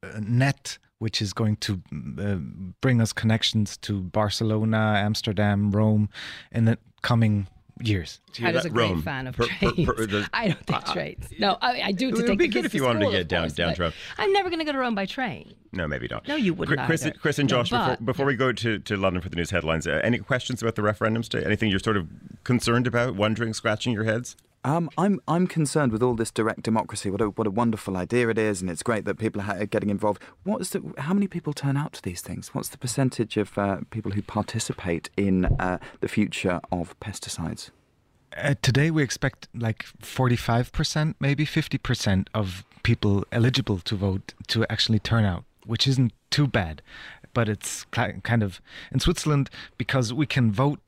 [0.03, 1.81] uh, net which is going to
[2.21, 2.35] uh,
[2.83, 6.11] bring us connections to Barcelona, Amsterdam, Rome
[6.53, 7.47] in the coming
[7.87, 8.21] years.
[8.43, 9.87] I was a great fan of per, trains.
[9.87, 11.27] Per, per, the, I don't take uh, trains.
[11.39, 13.29] No, I, I do to it take be the good if you wanted to get
[13.29, 13.93] down course, down to Rome.
[14.19, 15.55] I'm never going to go to Rome by train.
[15.73, 16.27] No, maybe not.
[16.27, 16.81] No, you wouldn't.
[16.87, 17.17] Chris, either.
[17.19, 19.51] Chris and Josh, no, before, but, before we go to, to London for the news
[19.51, 21.45] headlines, uh, any questions about the referendums today?
[21.45, 22.09] Anything you're sort of
[22.45, 24.37] concerned about, wondering, scratching your heads?
[24.63, 27.11] Um, I'm I'm concerned with all this direct democracy.
[27.11, 29.89] What a what a wonderful idea it is, and it's great that people are getting
[29.89, 30.23] involved.
[30.45, 32.55] What's the how many people turn out to these things?
[32.55, 37.71] What's the percentage of uh, people who participate in uh, the future of pesticides?
[38.37, 45.01] Uh, today we expect like 45%, maybe 50% of people eligible to vote to actually
[45.01, 46.81] turn out, which isn't too bad.
[47.33, 48.61] But it's kind of
[48.93, 50.81] in Switzerland because we can vote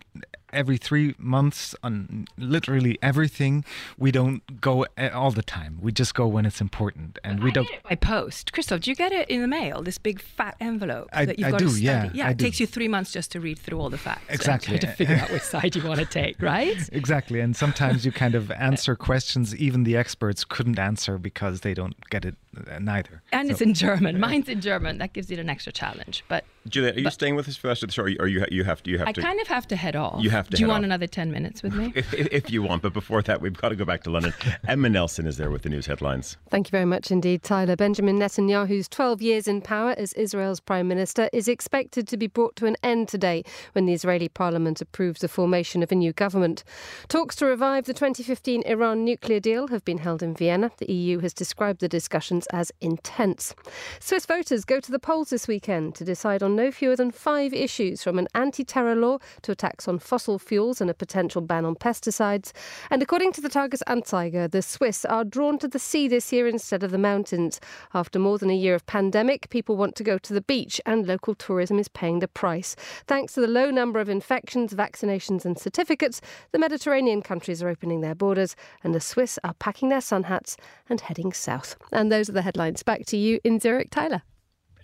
[0.52, 3.64] every three months on literally everything.
[3.98, 5.78] We don't go all the time.
[5.80, 7.68] We just go when it's important, and we I don't.
[7.68, 8.80] Get by post, Christoph.
[8.80, 9.82] Do you get it in the mail?
[9.82, 11.66] This big fat envelope I, that you've I got do.
[11.66, 11.84] to study.
[11.84, 12.26] Yeah, yeah.
[12.28, 12.44] I it do.
[12.44, 14.24] takes you three months just to read through all the facts.
[14.28, 14.78] Exactly.
[14.78, 16.76] to figure out which side you want to take, right?
[16.92, 21.74] Exactly, and sometimes you kind of answer questions even the experts couldn't answer because they
[21.74, 22.36] don't get it
[22.70, 23.22] uh, neither.
[23.32, 23.52] And so.
[23.52, 24.20] it's in German.
[24.20, 24.98] Mine's in German.
[24.98, 27.68] That gives it an extra challenge, but Juliet, are you staying with us for the
[27.68, 29.48] rest of the show, or you you have to you have I to kind of
[29.48, 30.22] have to head off.
[30.22, 30.86] You have to Do you want off.
[30.86, 31.92] another 10 minutes with me?
[31.96, 32.82] if, if if you want.
[32.82, 34.32] But before that, we've got to go back to London.
[34.68, 36.36] Emma Nelson is there with the news headlines.
[36.50, 37.76] Thank you very much indeed, Tyler.
[37.76, 42.56] Benjamin Netanyahu's 12 years in power as Israel's Prime Minister is expected to be brought
[42.56, 46.64] to an end today when the Israeli parliament approves the formation of a new government.
[47.08, 50.70] Talks to revive the 2015 Iran nuclear deal have been held in Vienna.
[50.78, 53.54] The EU has described the discussions as intense.
[54.00, 57.52] Swiss voters go to the polls this weekend to decide on no fewer than five
[57.52, 61.64] issues from an anti terror law to attacks on fossil fuels and a potential ban
[61.64, 62.52] on pesticides.
[62.90, 66.82] And according to the Tagesanzeiger, the Swiss are drawn to the sea this year instead
[66.82, 67.60] of the mountains.
[67.94, 71.06] After more than a year of pandemic, people want to go to the beach, and
[71.06, 72.76] local tourism is paying the price.
[73.06, 76.20] Thanks to the low number of infections, vaccinations, and certificates,
[76.52, 80.56] the Mediterranean countries are opening their borders, and the Swiss are packing their sun hats
[80.88, 81.76] and heading south.
[81.92, 82.82] And those are the headlines.
[82.82, 84.22] Back to you in Zurich, Tyler.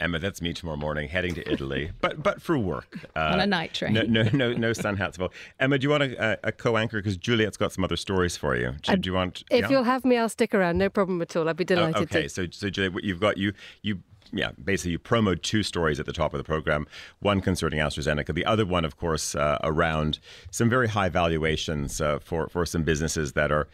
[0.01, 3.47] Emma, that's me tomorrow morning, heading to Italy, but but for work uh, On a
[3.47, 3.95] night train.
[3.95, 5.19] No, no, no, no sun hats.
[5.19, 6.99] Well, Emma, do you want a, a co-anchor?
[6.99, 8.75] Because Juliet's got some other stories for you.
[8.83, 9.45] Do, do you want?
[9.51, 9.69] If yeah?
[9.71, 10.79] you'll have me, I'll stick around.
[10.79, 11.49] No problem at all.
[11.49, 12.29] I'd be Oh, delighted okay, to.
[12.29, 14.03] so so Juliet, what you've got you you.
[14.33, 16.87] Yeah, basically, you promoted two stories at the top of the program.
[17.21, 20.19] One concerning AstraZeneca, the other one, of course, uh, around
[20.51, 23.69] some very high valuations uh, for for some businesses that are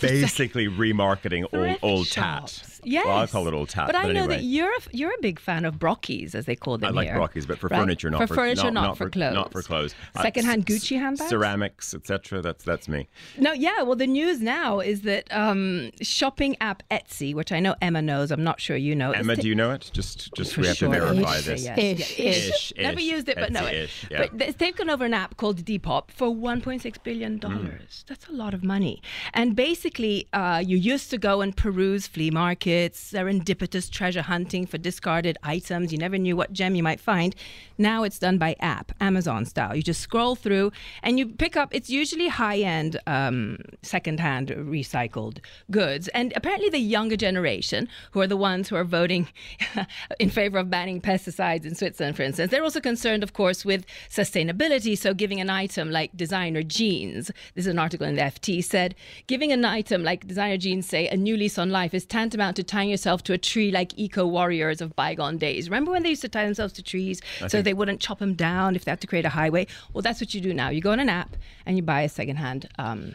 [0.00, 2.58] basically remarketing old old shops.
[2.58, 2.80] tat.
[2.82, 3.06] Yes.
[3.06, 3.86] well, I call it old tat.
[3.86, 6.78] But I know that you're a, you're a big fan of brockies, as they call
[6.78, 7.18] them I like here.
[7.18, 7.80] brockies, but for right?
[7.80, 9.34] furniture, not for, for, furniture, not, not, for, clothes.
[9.34, 9.94] Not for clothes.
[10.14, 11.28] Uh, Secondhand c- Gucci handbags.
[11.28, 12.40] ceramics, etc.
[12.40, 13.08] That's that's me.
[13.38, 13.82] No, yeah.
[13.82, 18.30] Well, the news now is that um, shopping app Etsy, which I know Emma knows,
[18.30, 19.12] I'm not sure you know.
[19.12, 19.89] Emma, do you know it?
[19.92, 20.92] Just just For we have sure.
[20.92, 21.64] to verify Ish, this.
[21.64, 21.78] yes.
[21.78, 22.72] Ish, Yeah, ish.
[22.78, 23.74] Never used it, but know Etsy it.
[23.84, 24.26] ish, yeah.
[24.36, 28.04] But they've gone over an app called Depop for 1.6 billion dollars.
[28.08, 29.02] That's a lot of money.
[29.34, 34.78] And basically, uh, you used to go and peruse flea markets, serendipitous treasure hunting for
[34.78, 35.92] discarded items.
[35.92, 37.34] You never knew what gem you might find.
[37.78, 39.74] Now it's done by app, Amazon style.
[39.74, 40.72] You just scroll through
[41.02, 41.74] and you pick up.
[41.74, 45.38] It's usually high-end, um, second-hand, recycled
[45.70, 46.08] goods.
[46.08, 49.28] And apparently, the younger generation, who are the ones who are voting
[50.18, 53.84] in favor of banning pesticides in Switzerland, for instance, they're also concerned, of course, with
[54.08, 54.96] sustainability.
[54.96, 58.94] So, giving an item like designer jeans, this is an article in the FT, said
[59.26, 62.62] giving an item like designer jeans, say, a new lease on life is tantamount to
[62.62, 65.68] tying yourself to a tree like eco warriors of bygone days.
[65.68, 68.76] Remember when they used to tie themselves to trees so they wouldn't chop them down
[68.76, 69.66] if they had to create a highway?
[69.92, 70.68] Well, that's what you do now.
[70.70, 73.14] You go on an app and you buy a secondhand um,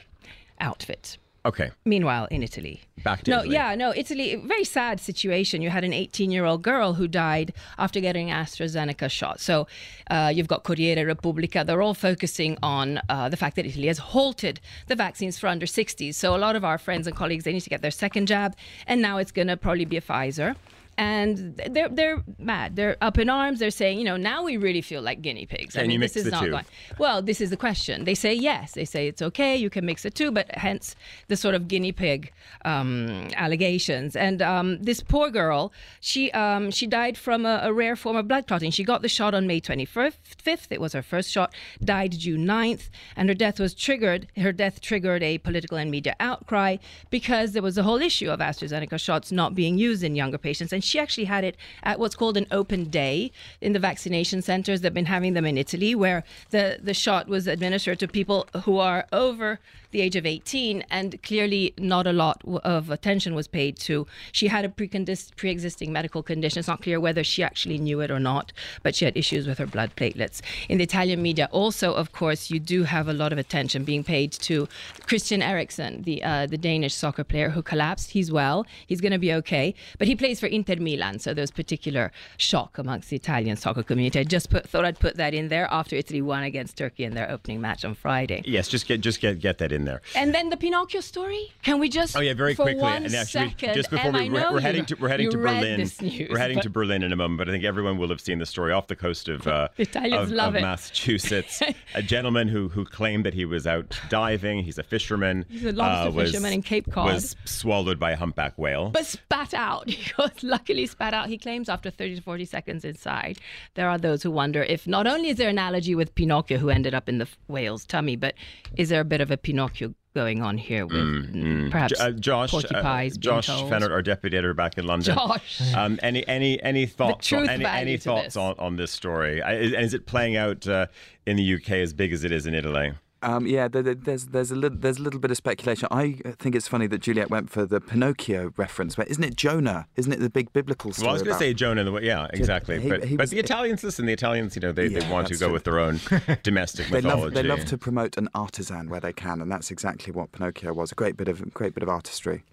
[0.60, 1.18] outfit.
[1.46, 2.82] Okay, Meanwhile, in Italy.
[3.04, 3.54] back to No, Italy.
[3.54, 5.62] yeah, no, Italy, very sad situation.
[5.62, 9.40] You had an 18 year old girl who died after getting AstraZeneca shot.
[9.40, 9.68] So
[10.10, 11.64] uh, you've got Corriere Repubblica.
[11.64, 15.68] They're all focusing on uh, the fact that Italy has halted the vaccines for under
[15.68, 16.16] 60s.
[16.16, 18.56] So a lot of our friends and colleagues, they need to get their second jab.
[18.88, 20.56] And now it's going to probably be a Pfizer.
[20.98, 22.76] And they're they're mad.
[22.76, 23.60] They're up in arms.
[23.60, 25.76] They're saying, you know, now we really feel like guinea pigs.
[25.76, 26.52] I Can mean, you this mix is the not two?
[26.52, 26.66] going.
[26.98, 28.06] Well, this is the question.
[28.06, 28.74] They say yes.
[28.74, 29.56] They say it's okay.
[29.58, 30.96] You can mix it too, but hence
[31.28, 32.32] the sort of guinea pig
[32.64, 34.16] um, allegations.
[34.16, 38.28] And um, this poor girl, she um, she died from a, a rare form of
[38.28, 38.72] blood clotting.
[38.72, 40.68] She got the shot on May 25th.
[40.70, 41.54] It was her first shot.
[41.84, 44.28] Died June 9th, and her death was triggered.
[44.38, 46.78] Her death triggered a political and media outcry
[47.10, 50.72] because there was a whole issue of AstraZeneca shots not being used in younger patients,
[50.72, 54.82] and she actually had it at what's called an open day in the vaccination centers.
[54.82, 58.78] They've been having them in Italy, where the, the shot was administered to people who
[58.78, 59.60] are over
[59.96, 64.06] the age of 18, and clearly not a lot of attention was paid to.
[64.34, 66.60] She had a pre-existing medical condition.
[66.60, 68.52] It's not clear whether she actually knew it or not,
[68.84, 70.42] but she had issues with her blood platelets.
[70.68, 74.04] In the Italian media, also, of course, you do have a lot of attention being
[74.04, 74.68] paid to
[75.08, 78.12] Christian Eriksen, the uh, the Danish soccer player who collapsed.
[78.12, 78.66] He's well.
[78.86, 82.78] He's going to be okay, but he plays for Inter Milan, so there's particular shock
[82.78, 84.20] amongst the Italian soccer community.
[84.20, 87.14] I just put, thought I'd put that in there after Italy won against Turkey in
[87.16, 88.42] their opening match on Friday.
[88.46, 90.02] Yes, just get just get get that in there.
[90.16, 91.52] And then the Pinocchio story.
[91.64, 92.16] Can we just?
[92.16, 92.82] Oh yeah, very for quickly.
[92.82, 95.80] One and actually, second, just before we we're, we're heading to we're heading to Berlin.
[95.80, 98.40] news, we're heading to Berlin in a moment, but I think everyone will have seen
[98.40, 100.62] the story off the coast of uh, Italians of, love of it.
[100.62, 101.62] Massachusetts.
[101.96, 104.64] a gentleman who who claimed that he was out diving.
[104.64, 105.46] He's a fisherman.
[105.50, 107.14] He's a lobster uh, was- fisherman in Cape Cod.
[107.14, 108.90] Was swallowed by a humpback whale.
[108.90, 109.90] But spat out.
[110.06, 111.30] He was luckily spat out.
[111.30, 113.40] He claims after 30 to 40 seconds inside.
[113.74, 116.70] There are those who wonder if not only is there an analogy with Pinocchio who
[116.70, 118.36] ended up in the whale's tummy, but
[118.78, 119.75] is there a bit of a Pinocchio
[120.14, 123.50] going on here with mm, perhaps J- uh, Josh, uh, porcupines being Josh?
[123.50, 125.16] Fehnert, our deputy editor back in London.
[125.16, 125.62] Josh.
[125.76, 127.32] um, any any any thoughts?
[127.34, 128.38] on, any any thoughts this.
[128.38, 129.42] on, on this story?
[129.42, 130.88] I- is- And is it playing out uh,
[131.26, 132.94] in the UK as big as it is in Italy?
[133.26, 135.88] Um, yeah, there's there's a little there's a little bit of speculation.
[135.90, 139.88] I think it's funny that Juliet went for the Pinocchio reference, but isn't it Jonah?
[139.96, 141.06] Isn't it the big biblical story?
[141.08, 142.00] Well, I was going to say Jonah.
[142.02, 142.80] Yeah, exactly.
[142.80, 145.34] He- but he but the Italians, listen, the Italians, you know, they, they want to
[145.38, 145.54] go true.
[145.54, 146.00] with their own
[146.44, 147.24] domestic They mythology.
[147.26, 150.74] love, they love to promote an artisan where they can, and that's exactly what Pinocchio
[150.74, 150.92] was.
[150.92, 152.44] A great bit of great bit of artistry.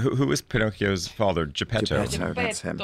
[0.00, 1.46] Who, who was Pinocchio's father?
[1.46, 2.04] Geppetto.
[2.06, 2.80] Geppetto, that's him.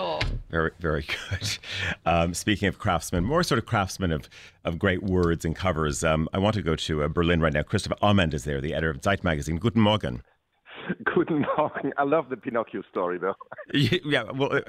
[0.50, 1.58] Very, very good.
[2.06, 4.28] Um, speaking of craftsmen, more sort of craftsmen of,
[4.64, 6.04] of great words and covers.
[6.04, 7.62] Um, I want to go to uh, Berlin right now.
[7.62, 9.56] Christopher Amend is there, the editor of Zeit magazine.
[9.56, 10.22] Guten Morgen.
[11.14, 11.92] Guten Morgen.
[11.96, 13.34] I love the Pinocchio story, though.
[13.72, 14.60] Yeah, well,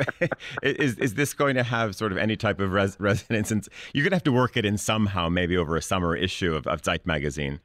[0.64, 3.52] is is this going to have sort of any type of res- resonance?
[3.52, 6.56] And you're going to have to work it in somehow, maybe over a summer issue
[6.56, 7.60] of, of Zeit magazine.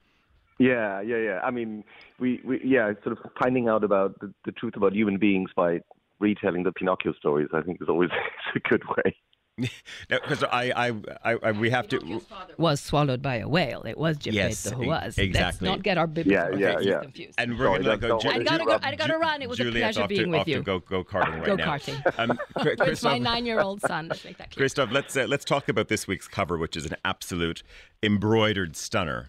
[0.61, 1.41] Yeah, yeah, yeah.
[1.43, 1.83] I mean,
[2.19, 5.81] we, we yeah, sort of finding out about the, the truth about human beings by
[6.21, 7.49] retelling the Pinocchio stories.
[7.55, 8.11] I think is always
[8.55, 9.17] a good way.
[10.09, 10.93] Because I, I,
[11.33, 12.23] I, I, we have to.
[12.57, 13.83] Was swallowed by a whale.
[13.83, 15.03] It was Geppetto Yes, who was.
[15.03, 15.69] Let's exactly.
[15.69, 17.01] not get our biblical Yeah, yeah, yeah.
[17.01, 17.35] confused.
[17.37, 18.09] And we're Sorry, going to that's go.
[18.09, 18.79] not what I gotta go.
[18.83, 19.43] I gotta run.
[19.43, 20.57] It was a pleasure off being to, with off you.
[20.57, 21.67] To go go karting right Go now.
[21.77, 22.19] karting.
[22.19, 24.09] Um, Chri- With my nine-year-old son.
[24.09, 24.63] Let's make that clear.
[24.63, 27.63] Christoph, let's uh, let's talk about this week's cover, which is an absolute
[28.03, 29.29] embroidered stunner.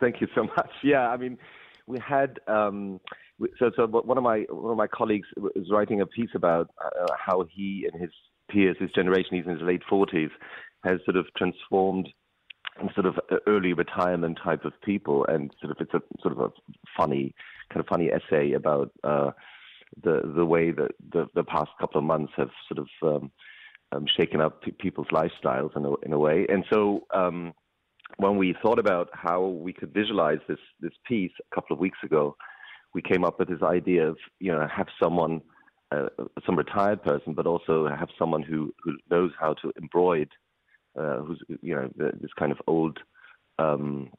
[0.00, 0.70] Thank you so much.
[0.82, 1.38] Yeah, I mean,
[1.86, 3.00] we had um,
[3.58, 7.06] so so one of my one of my colleagues was writing a piece about uh,
[7.18, 8.10] how he and his
[8.50, 10.30] peers, his generation, he's in his late forties,
[10.84, 12.08] has sort of transformed
[12.94, 13.14] sort of
[13.46, 16.50] early retirement type of people, and sort of it's a sort of a
[16.96, 17.34] funny
[17.70, 19.30] kind of funny essay about uh,
[20.02, 23.30] the the way that the the past couple of months have sort of um,
[23.92, 27.06] um, shaken up people's lifestyles in a in a way, and so.
[27.14, 27.52] Um,
[28.18, 31.98] when we thought about how we could visualize this this piece a couple of weeks
[32.04, 32.36] ago,
[32.94, 35.42] we came up with this idea of you know have someone,
[35.92, 36.08] uh,
[36.44, 40.28] some retired person, but also have someone who who knows how to embroid,
[40.98, 42.98] uh, who's you know this kind of old.
[43.58, 44.10] Um,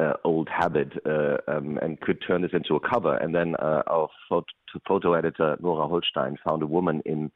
[0.00, 3.16] uh, old habit uh, um, and could turn this into a cover.
[3.18, 4.46] And then uh, our photo,
[4.86, 7.30] photo editor Nora Holstein found a woman in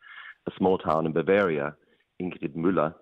[0.49, 1.77] a small town in Bavaria,
[2.21, 2.95] Ingrid Müller,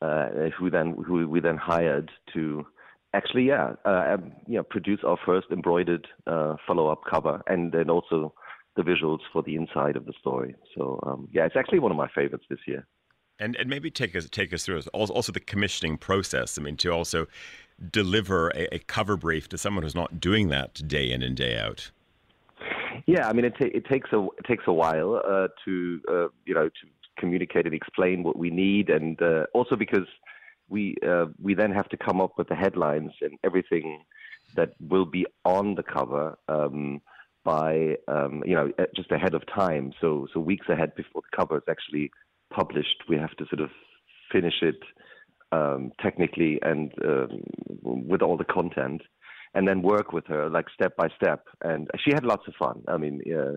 [0.00, 2.66] who then who we then hired to
[3.12, 7.90] actually yeah uh, um, you know produce our first embroidered uh, follow-up cover and then
[7.90, 8.32] also
[8.76, 10.54] the visuals for the inside of the story.
[10.76, 12.86] So um, yeah, it's actually one of my favorites this year.
[13.38, 16.58] And and maybe take us take us through also, the commissioning process.
[16.58, 17.26] I mean, to also
[17.90, 21.58] deliver a, a cover brief to someone who's not doing that day in and day
[21.58, 21.90] out.
[23.06, 26.28] Yeah, I mean, it, ta- it takes a it takes a while uh, to uh,
[26.44, 26.86] you know to
[27.20, 30.08] communicate and explain what we need, and uh, also because
[30.68, 34.02] we uh, we then have to come up with the headlines and everything
[34.56, 37.00] that will be on the cover um,
[37.44, 39.92] by um, you know just ahead of time.
[40.00, 42.10] So so weeks ahead before the cover is actually
[42.52, 43.70] published, we have to sort of
[44.32, 44.80] finish it
[45.52, 47.42] um, technically and um,
[47.82, 49.02] with all the content,
[49.54, 51.44] and then work with her like step by step.
[51.62, 52.82] And she had lots of fun.
[52.88, 53.56] I mean, uh,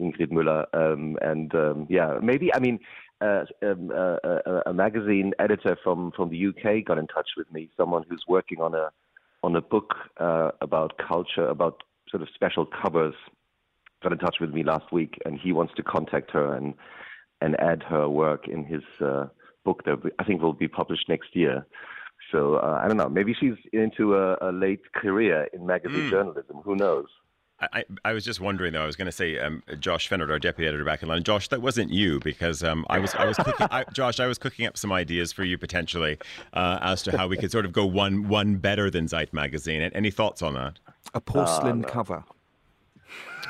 [0.00, 2.78] Ingrid Müller, um, and um, yeah, maybe I mean.
[3.20, 7.50] Uh, um, uh, a, a magazine editor from, from the UK got in touch with
[7.50, 7.70] me.
[7.74, 8.90] Someone who's working on a
[9.44, 13.14] on a book uh, about culture, about sort of special covers.
[14.02, 16.74] Got in touch with me last week, and he wants to contact her and
[17.40, 19.26] and add her work in his uh,
[19.64, 21.66] book that I think will be published next year.
[22.32, 23.08] So uh, I don't know.
[23.08, 26.56] Maybe she's into a, a late career in magazine journalism.
[26.64, 27.06] Who knows?
[27.60, 28.82] I, I I was just wondering though.
[28.82, 31.24] I was going to say, um, Josh Fehnert, our deputy editor back in London.
[31.24, 34.38] Josh, that wasn't you because um, I was I was cooking, I, Josh, I was
[34.38, 36.18] cooking up some ideas for you potentially
[36.52, 39.82] uh, as to how we could sort of go one one better than Zeit magazine.
[39.82, 40.78] Any thoughts on that?
[41.14, 42.24] A porcelain cover.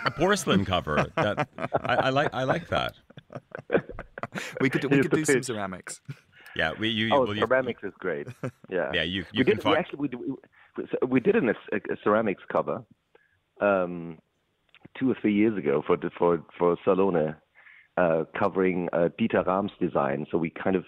[0.05, 1.07] A porcelain cover.
[1.17, 1.49] That
[1.83, 2.35] I, I like.
[2.35, 2.95] I like that.
[4.61, 6.01] We could we could do some ceramics.
[6.57, 6.73] Yeah.
[6.79, 7.11] We you.
[7.13, 8.27] Oh, well, you- ceramics is great.
[8.69, 8.91] Yeah.
[8.93, 9.03] Yeah.
[9.03, 9.65] You we can did.
[9.65, 12.85] We actually we, did- we, we did in a, a ceramics cover
[13.61, 14.19] um,
[14.99, 17.35] two or three years ago for for for Salone,
[17.97, 20.27] uh, covering uh, Dieter Rams design.
[20.31, 20.85] So we kind of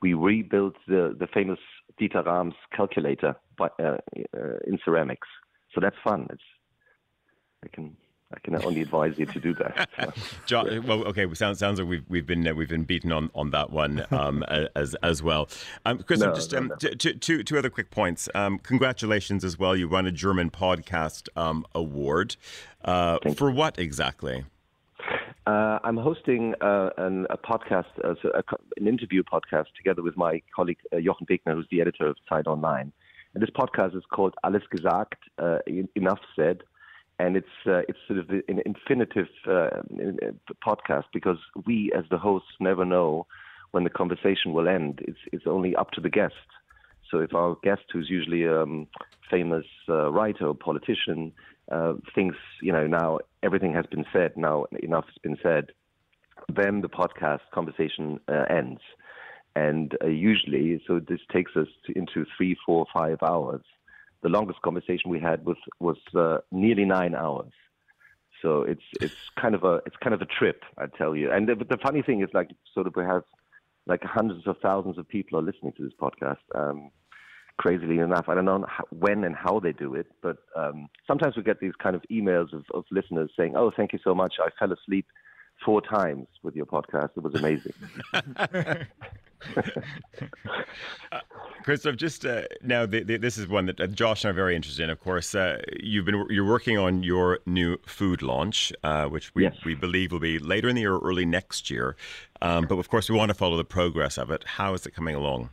[0.00, 1.58] we rebuilt the the famous
[2.00, 3.96] Dieter Rams calculator by, uh,
[4.36, 5.28] uh, in ceramics.
[5.74, 6.26] So that's fun.
[6.30, 6.42] It's
[7.64, 7.96] I can
[8.34, 9.88] I can only advise you to do that.
[9.98, 10.12] So.
[10.46, 11.26] Jo- well, okay.
[11.34, 14.44] Sounds sounds like we've we've been uh, we've been beaten on, on that one um,
[14.76, 15.48] as as well.
[15.86, 16.76] Um, Chris, No, just no, um, no.
[16.76, 18.28] t- t- two two other quick points.
[18.34, 19.74] Um, congratulations as well.
[19.74, 22.36] You won a German podcast um, award.
[22.84, 24.44] Uh, for what exactly?
[25.46, 28.42] Uh, I'm hosting uh, an, a podcast, uh, so a,
[28.76, 32.46] an interview podcast together with my colleague uh, Jochen Wegner, who's the editor of Zeit
[32.46, 32.92] Online.
[33.32, 35.58] And this podcast is called Alles Gesagt, uh,
[35.94, 36.62] Enough Said.
[37.18, 39.70] And it's uh, it's sort of an infinitive uh,
[40.64, 43.26] podcast because we, as the hosts, never know
[43.72, 45.00] when the conversation will end.
[45.02, 46.34] It's it's only up to the guest.
[47.10, 48.86] So if our guest, who's usually um,
[49.30, 51.32] famous uh, writer or politician
[51.72, 55.72] uh, thinks, you know, now everything has been said, now enough has been said,
[56.48, 58.80] then the podcast conversation uh, ends.
[59.56, 63.62] And uh, usually, so this takes us to, into three, four, five hours.
[64.22, 67.52] The longest conversation we had was was uh, nearly nine hours.
[68.42, 71.30] So it's it's kind of a it's kind of a trip, I tell you.
[71.30, 73.22] And the, the funny thing is, like, sort of we have
[73.86, 76.38] like hundreds of thousands of people are listening to this podcast.
[76.54, 76.90] Um,
[77.56, 81.36] crazily enough, I don't know how, when and how they do it, but um, sometimes
[81.36, 84.34] we get these kind of emails of, of listeners saying, "Oh, thank you so much.
[84.40, 85.06] I fell asleep
[85.64, 87.10] four times with your podcast.
[87.16, 87.72] It was amazing."
[91.12, 91.20] uh,
[91.62, 94.34] Christoph, just uh, now, the, the, this is one that uh, Josh and I are
[94.34, 94.90] very interested in.
[94.90, 99.44] Of course, uh, you've been you're working on your new food launch, uh, which we,
[99.44, 99.54] yes.
[99.64, 101.96] we believe will be later in the year, or early next year.
[102.40, 104.44] Um, but of course, we want to follow the progress of it.
[104.44, 105.50] How is it coming along?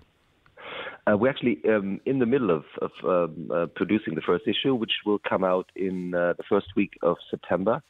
[1.07, 4.73] Uh, we're actually um, in the middle of, of um, uh, producing the first issue,
[4.73, 7.81] which will come out in uh, the first week of September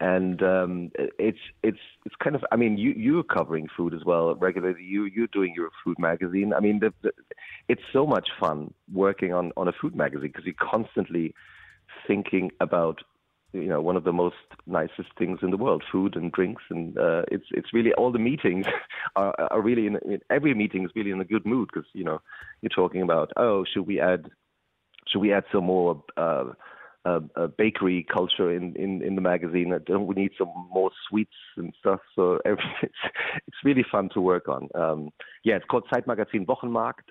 [0.00, 4.34] and um, it's it's it's kind of I mean you you're covering food as well
[4.34, 4.82] regularly.
[4.82, 6.54] You you're doing your food magazine.
[6.54, 7.12] I mean the, the,
[7.68, 11.34] it's so much fun working on on a food magazine because you're constantly
[12.06, 13.00] thinking about
[13.52, 14.36] you know one of the most
[14.66, 16.62] nicest things in the world food and drinks.
[16.70, 18.64] And uh, it's it's really all the meetings
[19.16, 22.04] are, are really in, in every meeting is really in a good mood because you
[22.04, 22.22] know
[22.62, 24.30] you're talking about oh should we add
[25.06, 26.44] should we add some more uh,
[27.04, 29.78] uh, a bakery culture in, in, in the magazine.
[29.86, 32.00] Don't we need some more sweets and stuff?
[32.14, 32.62] So it's
[33.46, 34.68] it's really fun to work on.
[34.74, 35.10] Um,
[35.44, 37.08] yeah, it's called Zeitmagazin Wochenmarkt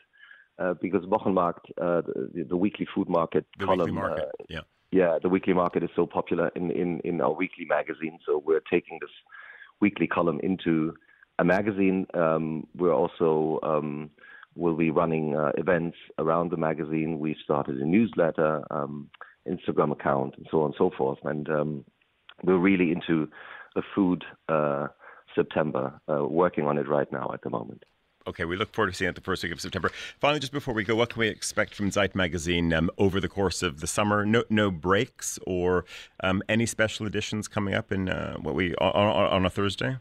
[0.59, 2.01] uh, because Wochenmarkt, uh,
[2.33, 4.25] the, the, weekly food market the column, weekly market.
[4.25, 4.61] Uh, yeah.
[4.91, 8.17] Yeah, the weekly market is so popular in, in, in our weekly magazine.
[8.25, 9.11] So we're taking this
[9.79, 10.95] weekly column into
[11.37, 12.07] a magazine.
[12.15, 14.09] Um, we're also um,
[14.55, 17.19] will be running uh, events around the magazine.
[17.19, 18.63] We started a newsletter.
[18.71, 19.09] Um,
[19.47, 21.19] Instagram account, and so on and so forth.
[21.23, 21.85] And um,
[22.43, 23.29] we're really into
[23.75, 24.87] the food uh,
[25.35, 27.83] September, uh, working on it right now at the moment.
[28.27, 29.89] Okay, we look forward to seeing it the first week of September.
[30.19, 33.29] Finally, just before we go, what can we expect from Zeit magazine um, over the
[33.29, 34.25] course of the summer?
[34.25, 35.85] No, no breaks or
[36.21, 39.97] um, any special editions coming up in uh, what we on, on a Thursday?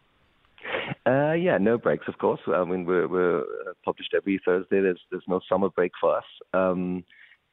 [1.07, 2.41] Uh, yeah, no breaks, of course.
[2.49, 3.45] I mean, we're, we're
[3.85, 4.81] published every Thursday.
[4.81, 6.25] There's there's no summer break for us.
[6.53, 7.05] Um,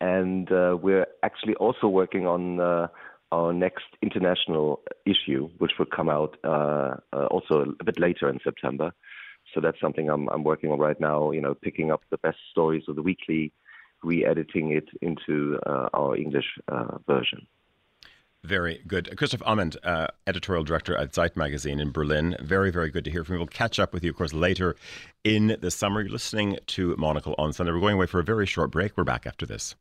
[0.01, 2.87] and uh, we're actually also working on uh,
[3.31, 8.39] our next international issue, which will come out uh, uh, also a bit later in
[8.43, 8.91] September.
[9.53, 11.31] So that's something I'm, I'm working on right now.
[11.31, 13.51] You know, picking up the best stories of the weekly,
[14.03, 17.47] re-editing it into uh, our English uh, version.
[18.43, 19.17] Very good.
[19.17, 22.35] Christoph Amend, uh, editorial director at Zeit magazine in Berlin.
[22.39, 23.39] Very, very good to hear from you.
[23.39, 24.75] We'll catch up with you, of course, later
[25.23, 26.01] in the summer.
[26.01, 27.71] You're listening to Monocle on Sunday.
[27.71, 28.95] We're going away for a very short break.
[28.95, 29.75] We're back after this.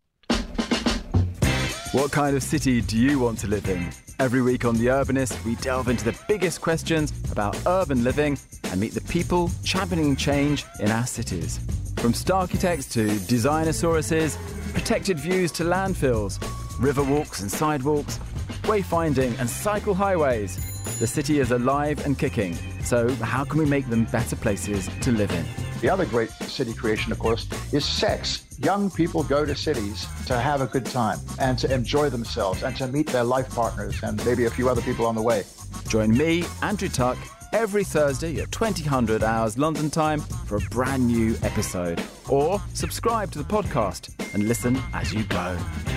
[1.95, 3.89] What kind of city do you want to live in?
[4.19, 8.81] Every week on The Urbanist, we delve into the biggest questions about urban living and
[8.81, 11.61] meet the people championing change in our cities.
[11.99, 14.37] From star architects to designoursauruses,
[14.73, 16.43] protected views to landfills,
[16.83, 18.19] river walks and sidewalks,
[18.65, 20.99] wayfinding and cycle highways.
[20.99, 25.13] The city is alive and kicking, so how can we make them better places to
[25.13, 25.47] live in?
[25.81, 28.44] The other great city creation, of course, is sex.
[28.59, 32.77] Young people go to cities to have a good time and to enjoy themselves and
[32.77, 35.43] to meet their life partners and maybe a few other people on the way.
[35.89, 37.19] Join me, Andrew Tuck,
[37.53, 42.03] every Thursday at 2000 hours London time for a brand new episode.
[42.29, 45.57] Or subscribe to the podcast and listen as you go.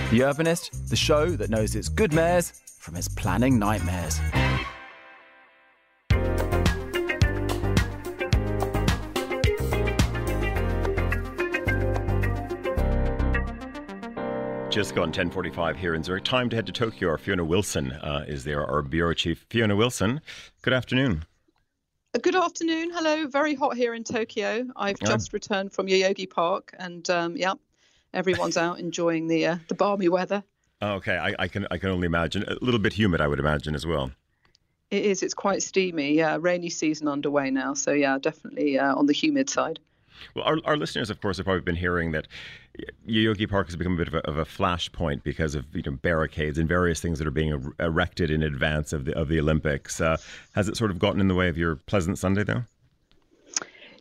[0.10, 4.20] The Urbanist, the show that knows its good mares from its planning nightmares.
[14.78, 16.24] Just gone 10:45 here in Zurich.
[16.24, 17.10] Time to head to Tokyo.
[17.10, 19.44] Our Fiona Wilson uh, is there, our bureau chief.
[19.50, 20.22] Fiona Wilson,
[20.62, 21.26] good afternoon.
[22.14, 22.92] Uh, good afternoon.
[22.94, 23.26] Hello.
[23.26, 24.68] Very hot here in Tokyo.
[24.76, 25.08] I've yeah.
[25.08, 27.56] just returned from Yoyogi Park, and um, yeah,
[28.14, 30.44] everyone's out enjoying the uh, the balmy weather.
[30.80, 33.20] Okay, I, I, can I can only imagine a little bit humid.
[33.20, 34.12] I would imagine as well.
[34.92, 35.24] It is.
[35.24, 36.14] It's quite steamy.
[36.14, 37.74] Yeah, rainy season underway now.
[37.74, 39.80] So yeah, definitely uh, on the humid side.
[40.36, 42.28] Well, our, our listeners, of course, have probably been hearing that
[43.08, 45.92] Yoyogi Park has become a bit of a, of a flashpoint because of you know
[45.92, 49.40] barricades and various things that are being er- erected in advance of the of the
[49.40, 50.00] Olympics.
[50.00, 50.18] Uh,
[50.54, 52.64] has it sort of gotten in the way of your pleasant Sunday, though?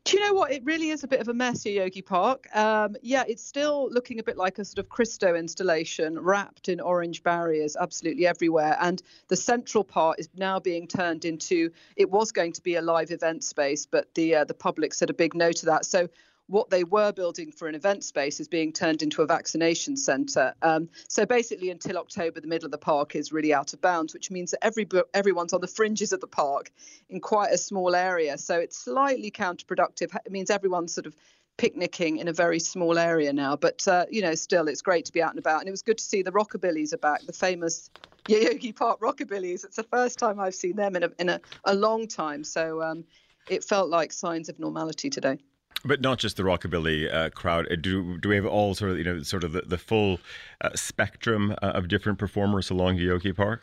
[0.06, 0.52] Do you know what?
[0.52, 2.46] It really is a bit of a mess, Yoyogi Park.
[2.54, 6.78] Um, yeah, it's still looking a bit like a sort of Christo installation wrapped in
[6.78, 8.76] orange barriers absolutely everywhere.
[8.80, 12.82] And the central part is now being turned into, it was going to be a
[12.82, 15.84] live event space, but the uh, the public said a big no to that.
[15.84, 16.08] So
[16.48, 20.54] what they were building for an event space is being turned into a vaccination centre.
[20.62, 24.14] Um, so basically, until October, the middle of the park is really out of bounds,
[24.14, 26.70] which means that every everyone's on the fringes of the park
[27.08, 28.38] in quite a small area.
[28.38, 30.14] So it's slightly counterproductive.
[30.24, 31.16] It means everyone's sort of
[31.56, 33.56] picnicking in a very small area now.
[33.56, 35.82] But uh, you know, still, it's great to be out and about, and it was
[35.82, 37.90] good to see the Rockabillys are back, the famous
[38.28, 39.64] Yoyogi Park Rockabillys.
[39.64, 42.44] It's the first time I've seen them in a in a, a long time.
[42.44, 43.04] So um,
[43.48, 45.38] it felt like signs of normality today.
[45.86, 47.70] But not just the rockabilly uh, crowd.
[47.70, 50.18] Uh, do do we have all sort of you know sort of the, the full
[50.60, 53.62] uh, spectrum uh, of different performers along Yoyogi Park?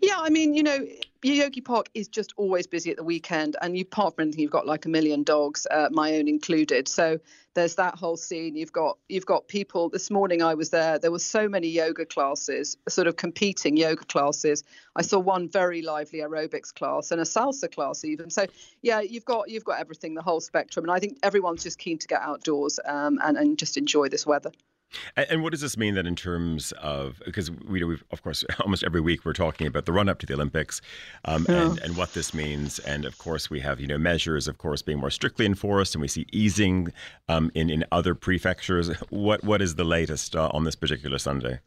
[0.00, 0.86] Yeah, I mean, you know,
[1.22, 4.50] Yoyogi Park is just always busy at the weekend, and you apart from anything, you've
[4.50, 6.88] got like a million dogs, uh, my own included.
[6.88, 7.20] So
[7.52, 8.56] there's that whole scene.
[8.56, 9.90] You've got you've got people.
[9.90, 10.98] This morning I was there.
[10.98, 14.64] There were so many yoga classes, sort of competing yoga classes.
[14.96, 18.30] I saw one very lively aerobics class and a salsa class even.
[18.30, 18.46] So
[18.80, 21.98] yeah, you've got you've got everything, the whole spectrum, and I think everyone's just keen
[21.98, 24.52] to get outdoors um, and and just enjoy this weather.
[25.16, 28.84] And, what does this mean then in terms of because we we've of course almost
[28.84, 30.80] every week we're talking about the run up to the Olympics
[31.24, 31.62] um, yeah.
[31.62, 34.82] and and what this means and of course we have you know measures of course
[34.82, 36.92] being more strictly enforced and we see easing
[37.28, 38.90] um, in in other prefectures.
[39.10, 41.60] What what is the latest uh, on this particular Sunday?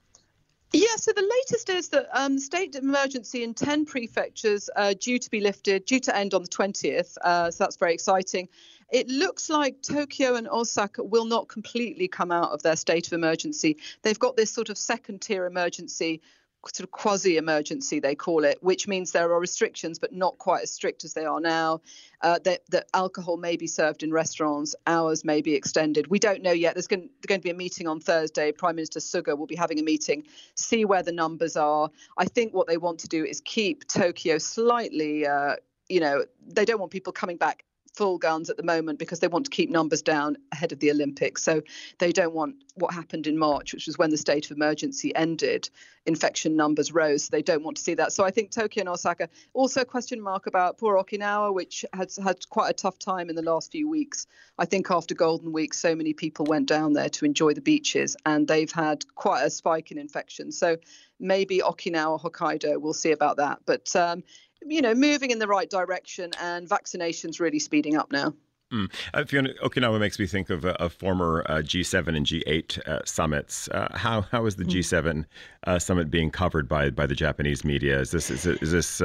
[0.76, 5.30] Yeah, so the latest is that um, state emergency in 10 prefectures uh, due to
[5.30, 7.16] be lifted, due to end on the 20th.
[7.22, 8.50] Uh, so that's very exciting.
[8.94, 13.14] It looks like Tokyo and Osaka will not completely come out of their state of
[13.14, 13.78] emergency.
[14.04, 16.22] They've got this sort of second tier emergency
[16.66, 20.64] sort of quasi emergency, they call it, which means there are restrictions, but not quite
[20.64, 21.82] as strict as they are now.
[22.22, 26.08] Uh, that, that alcohol may be served in restaurants, hours may be extended.
[26.08, 26.76] We don't know yet.
[26.76, 28.54] There's going, there's going to be a meeting on Thursday.
[28.54, 30.24] Prime Minister Suga will be having a meeting,
[30.56, 31.90] see where the numbers are.
[32.18, 35.28] I think what they want to do is keep Tokyo slightly.
[35.28, 35.56] Uh,
[35.90, 39.28] you know, they don't want people coming back full guns at the moment because they
[39.28, 41.44] want to keep numbers down ahead of the Olympics.
[41.44, 41.62] So
[42.00, 45.70] they don't want what happened in March, which was when the state of emergency ended,
[46.06, 47.26] infection numbers rose.
[47.26, 48.12] So they don't want to see that.
[48.12, 52.50] So I think Tokyo and Osaka also question mark about poor Okinawa, which has had
[52.50, 54.26] quite a tough time in the last few weeks.
[54.58, 58.16] I think after Golden Week, so many people went down there to enjoy the beaches,
[58.26, 60.58] and they've had quite a spike in infections.
[60.58, 60.78] So
[61.20, 63.60] maybe Okinawa, Hokkaido, we'll see about that.
[63.66, 64.24] But um,
[64.68, 68.34] you know, moving in the right direction and vaccinations really speeding up now.
[68.74, 68.92] Mm.
[69.14, 73.70] Uh, Fiona, Okinawa makes me think of, uh, former uh, G7 and G8 uh, summits.
[73.70, 74.72] Uh, how how is the mm.
[74.72, 75.26] G7
[75.68, 78.00] uh, summit being covered by by the Japanese media?
[78.00, 79.02] Is this is, is this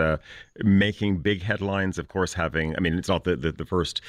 [0.65, 1.99] making big headlines?
[1.99, 4.01] Of course, having I mean, it's not the the, the first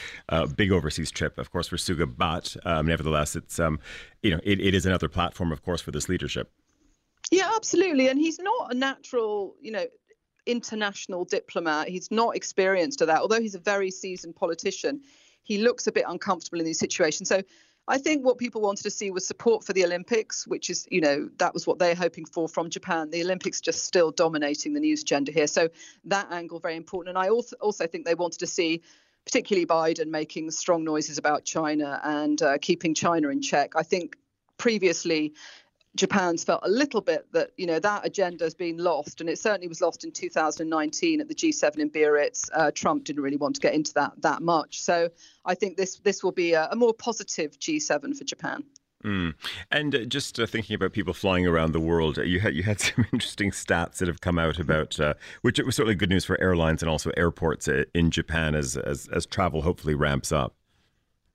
[0.55, 3.79] big overseas trip, of course, for Suga, but um, nevertheless, it's um,
[4.23, 6.51] you know, it, it is another platform, of course, for this leadership.
[7.31, 8.07] Yeah, absolutely.
[8.07, 9.85] And he's not a natural, you know,
[10.49, 11.87] international diplomat.
[11.87, 13.21] He's not experienced at that.
[13.21, 15.01] Although he's a very seasoned politician,
[15.43, 17.29] he looks a bit uncomfortable in these situations.
[17.29, 17.41] So
[17.87, 21.01] I think what people wanted to see was support for the Olympics, which is, you
[21.01, 23.09] know, that was what they're hoping for from Japan.
[23.09, 25.47] The Olympics just still dominating the news agenda here.
[25.47, 25.69] So
[26.05, 27.17] that angle very important.
[27.17, 28.83] And I also also think they wanted to see
[29.25, 33.75] particularly Biden making strong noises about China and uh, keeping China in check.
[33.75, 34.17] I think
[34.57, 35.33] previously
[35.99, 39.37] Japan's felt a little bit that you know that agenda has been lost, and it
[39.37, 42.49] certainly was lost in 2019 at the G7 in Biarritz.
[42.53, 45.09] Uh, Trump didn't really want to get into that that much, so
[45.45, 48.63] I think this this will be a, a more positive G7 for Japan.
[49.03, 49.33] Mm.
[49.71, 52.63] And uh, just uh, thinking about people flying around the world, uh, you had you
[52.63, 56.09] had some interesting stats that have come out about uh, which it was certainly good
[56.09, 60.31] news for airlines and also airports uh, in Japan as, as as travel hopefully ramps
[60.31, 60.55] up.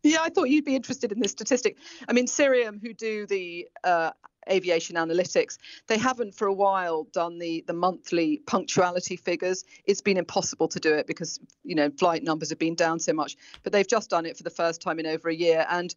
[0.02, 1.78] Yeah, I thought you'd be interested in this statistic.
[2.06, 4.10] I mean, Cirium, who do the uh,
[4.50, 5.58] aviation analytics.
[5.86, 9.64] They haven't for a while done the the monthly punctuality figures.
[9.84, 13.12] It's been impossible to do it because you know flight numbers have been down so
[13.12, 13.36] much.
[13.62, 15.94] But they've just done it for the first time in over a year and.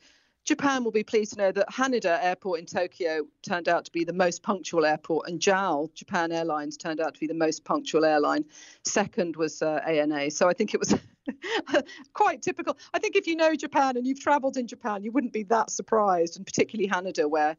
[0.47, 4.05] Japan will be pleased to know that Haneda Airport in Tokyo turned out to be
[4.05, 8.05] the most punctual airport, and JAL, Japan Airlines, turned out to be the most punctual
[8.05, 8.45] airline.
[8.85, 10.31] Second was uh, ANA.
[10.31, 10.95] So I think it was
[12.13, 12.77] quite typical.
[12.93, 15.69] I think if you know Japan and you've travelled in Japan, you wouldn't be that
[15.69, 17.57] surprised, and particularly Haneda, where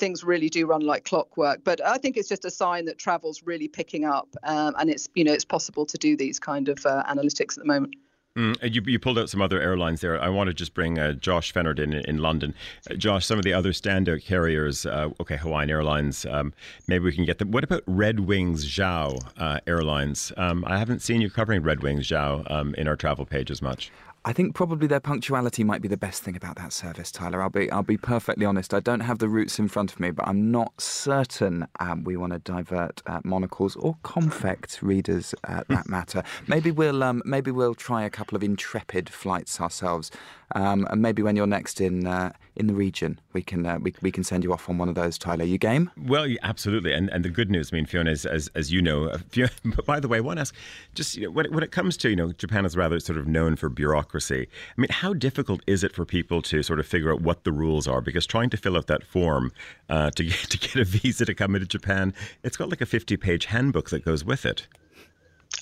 [0.00, 1.62] things really do run like clockwork.
[1.62, 5.08] But I think it's just a sign that travel's really picking up, um, and it's
[5.14, 7.94] you know it's possible to do these kind of uh, analytics at the moment.
[8.36, 10.20] Mm, you, you pulled out some other airlines there.
[10.20, 12.54] I want to just bring uh, Josh Fehnert in in London.
[12.88, 16.52] Uh, Josh, some of the other standout carriers, uh, okay, Hawaiian Airlines, um,
[16.86, 17.50] maybe we can get them.
[17.50, 20.32] What about Red Wings Zhao uh, Airlines?
[20.36, 23.60] Um, I haven't seen you covering Red Wings Zhao um, in our travel page as
[23.60, 23.90] much.
[24.22, 27.40] I think probably their punctuality might be the best thing about that service, Tyler.
[27.40, 28.74] I'll be I'll be perfectly honest.
[28.74, 32.18] I don't have the routes in front of me, but I'm not certain um, we
[32.18, 36.22] want to divert uh, monocles or Konfekt readers at that matter.
[36.46, 40.10] Maybe we'll um, maybe we'll try a couple of intrepid flights ourselves
[40.54, 43.94] Um, and maybe when you're next in uh, in the region, we can uh, we,
[44.02, 45.16] we can send you off on one of those.
[45.16, 45.90] Tyler, you game?
[45.96, 46.92] Well, yeah, absolutely.
[46.92, 49.50] And and the good news, I mean, Fiona, is, as as you know, Fiona,
[49.86, 50.54] by the way, one ask,
[50.94, 53.26] just you know, when, when it comes to you know, Japan is rather sort of
[53.26, 54.48] known for bureaucracy.
[54.76, 57.52] I mean, how difficult is it for people to sort of figure out what the
[57.52, 58.00] rules are?
[58.00, 59.52] Because trying to fill out that form
[59.88, 62.86] uh, to get to get a visa to come into Japan, it's got like a
[62.86, 64.66] fifty-page handbook that goes with it.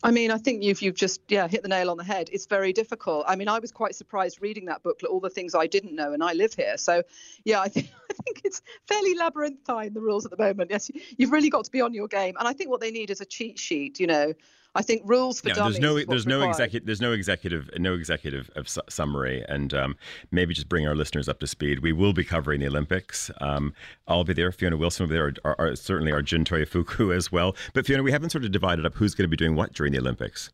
[0.03, 2.31] I mean, I think you've you've just yeah hit the nail on the head.
[2.33, 3.25] It's very difficult.
[3.27, 6.13] I mean, I was quite surprised reading that booklet, all the things I didn't know,
[6.13, 6.77] and I live here.
[6.77, 7.03] So,
[7.45, 10.71] yeah, I think I think it's fairly labyrinthine the rules at the moment.
[10.71, 13.11] Yes, you've really got to be on your game, and I think what they need
[13.11, 13.99] is a cheat sheet.
[13.99, 14.35] You know,
[14.79, 15.81] I think rules for yeah, dummies.
[15.81, 19.97] There's no, there's no executive, there's no executive, no executive of su- summary, and um,
[20.31, 21.81] maybe just bring our listeners up to speed.
[21.81, 23.29] We will be covering the Olympics.
[23.41, 23.75] Um,
[24.07, 24.53] I'll be there.
[24.53, 25.35] Fiona Wilson will be there.
[25.45, 27.57] Are, are, certainly our Jun Toyofuku as well.
[27.75, 29.93] But Fiona, we haven't sort of divided up who's going to be doing what during
[29.93, 30.53] the Olympics.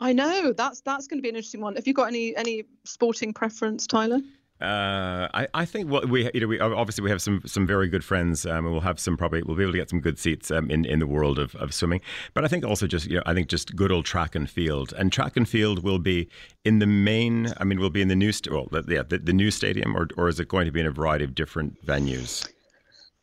[0.00, 1.76] I know that's that's going to be an interesting one.
[1.76, 4.20] Have you got any any sporting preference, Tyler?
[4.60, 7.86] Uh, I, I think well we you know we obviously we have some some very
[7.86, 10.18] good friends um, and we'll have some probably we'll be able to get some good
[10.18, 12.00] seats um, in in the world of, of swimming
[12.34, 14.92] but I think also just you know I think just good old track and field
[14.98, 16.28] and track and field will be
[16.64, 19.32] in the main I mean we'll be in the new well the- yeah the, the
[19.32, 22.48] new stadium or or is it going to be in a variety of different venues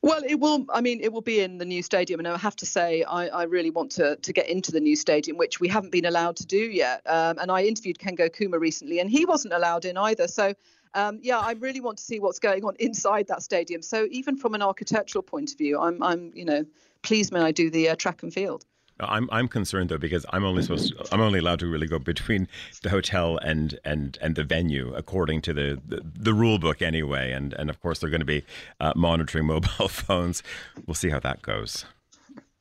[0.02, 0.66] Well, it will.
[0.72, 3.28] I mean, it will be in the new stadium, and I have to say, I,
[3.28, 6.36] I really want to to get into the new stadium, which we haven't been allowed
[6.38, 7.02] to do yet.
[7.08, 10.28] Um, and I interviewed Kengo Kuma recently, and he wasn't allowed in either.
[10.28, 10.54] So.
[10.96, 13.82] Um, yeah, I really want to see what's going on inside that stadium.
[13.82, 16.66] So even from an architectural point of view, I'm, I'm, you know,
[17.04, 18.66] pleased when I do the uh, track and field.
[19.00, 22.00] I'm I'm concerned though because I'm only supposed to, I'm only allowed to really go
[22.00, 22.48] between
[22.82, 27.34] the hotel and and and the venue according to the the, the rule book anyway
[27.34, 28.46] and and of course they're going to be
[28.80, 30.44] uh, monitoring mobile phones.
[30.86, 31.86] We'll see how that goes.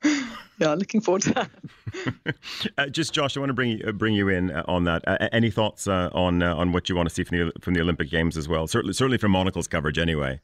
[0.61, 1.51] Yeah, looking forward to that.
[2.79, 5.07] Uh, just Josh, I want to bring you, uh, bring you in uh, on that.
[5.07, 7.75] Uh, any thoughts uh, on uh, on what you want to see from the from
[7.75, 8.67] the Olympic Games as well?
[8.67, 10.41] Certainly, certainly from Monocle's coverage, anyway.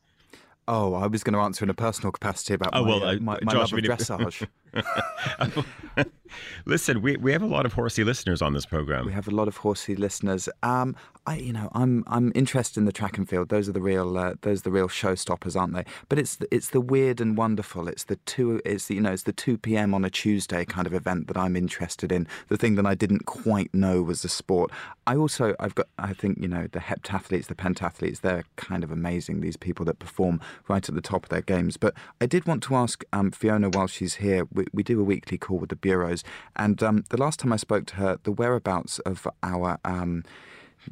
[0.68, 3.38] Oh, I was going to answer in a personal capacity about Oh, my, well, my,
[3.42, 4.46] my Josh, love of dressage.
[6.66, 9.06] Listen, we, we have a lot of horsey listeners on this program.
[9.06, 10.48] We have a lot of horsey listeners.
[10.62, 10.94] Um,
[11.26, 13.50] I, you know, I'm I'm interested in the track and field.
[13.50, 15.84] Those are the real uh, those are the real showstoppers, aren't they?
[16.08, 17.88] But it's the, it's the weird and wonderful.
[17.88, 18.60] It's the two.
[18.64, 19.92] It's the, you know, it's the two p.m.
[19.92, 22.26] on a Tuesday kind of event that I'm interested in.
[22.48, 24.70] The thing that I didn't quite know was the sport.
[25.06, 28.20] I also I've got I think you know the heptathletes, the pentathletes.
[28.20, 29.40] They're kind of amazing.
[29.40, 31.76] These people that perform right at the top of their games.
[31.76, 34.46] But I did want to ask um, Fiona while she's here.
[34.60, 36.22] We, we do a weekly call with the bureaus,
[36.56, 40.24] and um, the last time I spoke to her, the whereabouts of our um,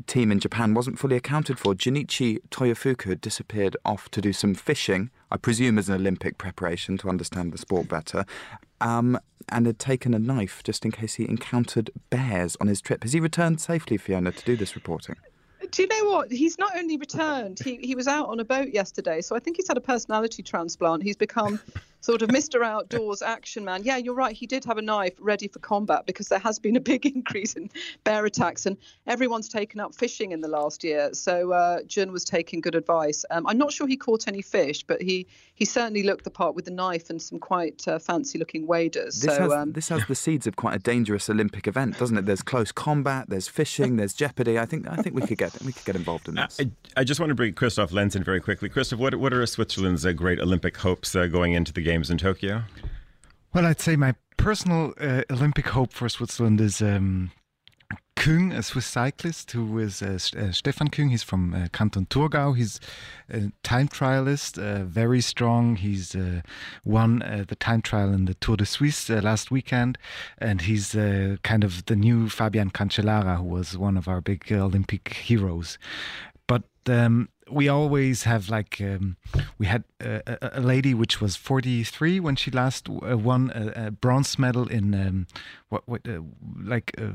[0.06, 1.74] team in Japan wasn't fully accounted for.
[1.74, 7.08] Junichi Toyofuku disappeared off to do some fishing, I presume as an Olympic preparation to
[7.08, 8.24] understand the sport better,
[8.80, 9.18] um,
[9.50, 13.02] and had taken a knife just in case he encountered bears on his trip.
[13.02, 15.16] Has he returned safely, Fiona, to do this reporting?
[15.70, 16.30] Do you know what?
[16.30, 19.20] He's not only returned, he, he was out on a boat yesterday.
[19.20, 21.02] So I think he's had a personality transplant.
[21.02, 21.60] He's become
[22.00, 22.64] sort of Mr.
[22.64, 23.82] Outdoors action man.
[23.84, 24.34] Yeah, you're right.
[24.34, 27.54] He did have a knife ready for combat because there has been a big increase
[27.54, 27.70] in
[28.04, 28.76] bear attacks and
[29.06, 31.12] everyone's taken up fishing in the last year.
[31.12, 33.24] So uh, Jun was taking good advice.
[33.30, 36.54] Um, I'm not sure he caught any fish, but he, he certainly looked the part
[36.54, 39.20] with the knife and some quite uh, fancy looking waders.
[39.20, 42.16] This, so has, um, this has the seeds of quite a dangerous Olympic event, doesn't
[42.16, 42.26] it?
[42.26, 44.58] There's close combat, there's fishing, there's jeopardy.
[44.58, 46.60] I think I think we could get we could get involved in this.
[46.60, 48.68] I, I just want to bring Christoph Lenz in very quickly.
[48.68, 52.18] Christoph, what, what are Switzerland's uh, great Olympic hopes uh, going into the Games in
[52.18, 52.64] Tokyo?
[53.54, 57.30] Well, I'd say my personal uh, Olympic hope for Switzerland is um,
[58.14, 61.08] Küng, a Swiss cyclist who is uh, uh, Stefan Küng.
[61.08, 62.54] He's from uh, Canton Thurgau.
[62.54, 62.78] He's
[63.30, 65.76] a time trialist, uh, very strong.
[65.76, 66.42] He's uh,
[66.84, 69.96] won uh, the time trial in the Tour de Suisse last weekend,
[70.36, 70.92] and he's
[71.42, 75.78] kind of the new Fabian Cancellara, who was one of our big Olympic heroes.
[76.46, 79.16] But um, we always have like um,
[79.58, 83.90] we had a, a, lady which was 43 when she last uh, won a, a
[83.90, 85.26] bronze medal in um,
[85.68, 86.20] what what uh,
[86.62, 87.12] like uh,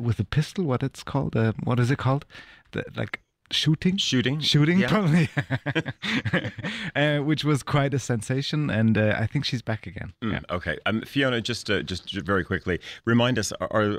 [0.00, 2.24] with a pistol what it's called uh, what is it called?
[2.72, 3.20] The, like
[3.54, 4.40] shooting Shooting?
[4.40, 4.88] shooting Yeah.
[4.88, 5.28] probably
[6.96, 10.78] uh, which was quite a sensation and uh, I think she's back again Mm, Okay,
[10.86, 13.52] um, Fiona, just uh, just j- very quickly, remind us.
[13.60, 13.92] Are, are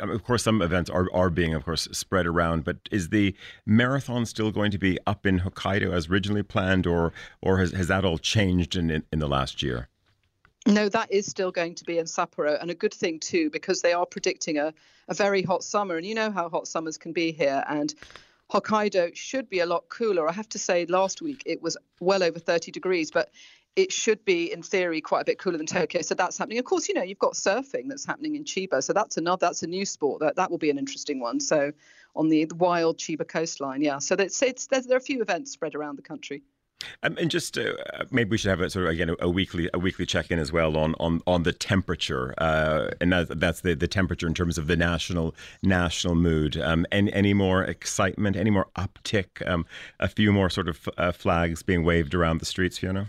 [0.00, 3.34] uh, of course some events are, are being, of course, spread around, but is the
[3.66, 7.88] marathon still going to be up in Hokkaido as originally planned, or or has, has
[7.88, 9.88] that all changed in, in in the last year?
[10.66, 13.80] No, that is still going to be in Sapporo, and a good thing too, because
[13.82, 14.74] they are predicting a,
[15.08, 15.96] a very hot summer.
[15.96, 17.64] And you know how hot summers can be here.
[17.68, 17.94] And
[18.52, 20.28] Hokkaido should be a lot cooler.
[20.28, 23.30] I have to say, last week it was well over 30 degrees, but
[23.76, 26.02] it should be in theory quite a bit cooler than Tokyo.
[26.02, 26.58] So that's happening.
[26.58, 29.62] Of course, you know you've got surfing that's happening in Chiba, so that's another that's
[29.62, 31.38] a new sport that that will be an interesting one.
[31.40, 31.72] So
[32.16, 33.98] on the, wild Chiba coastline, yeah.
[33.98, 36.42] So it's, it's there are a few events spread around the country.
[37.02, 37.72] Um, and just uh,
[38.10, 40.38] maybe we should have a sort of again a, a weekly a weekly check in
[40.38, 44.34] as well on on on the temperature, uh, and that, that's the, the temperature in
[44.34, 46.56] terms of the national national mood.
[46.56, 49.66] Um, and any more excitement, any more uptick, um,
[49.98, 53.08] a few more sort of uh, flags being waved around the streets, Fiona.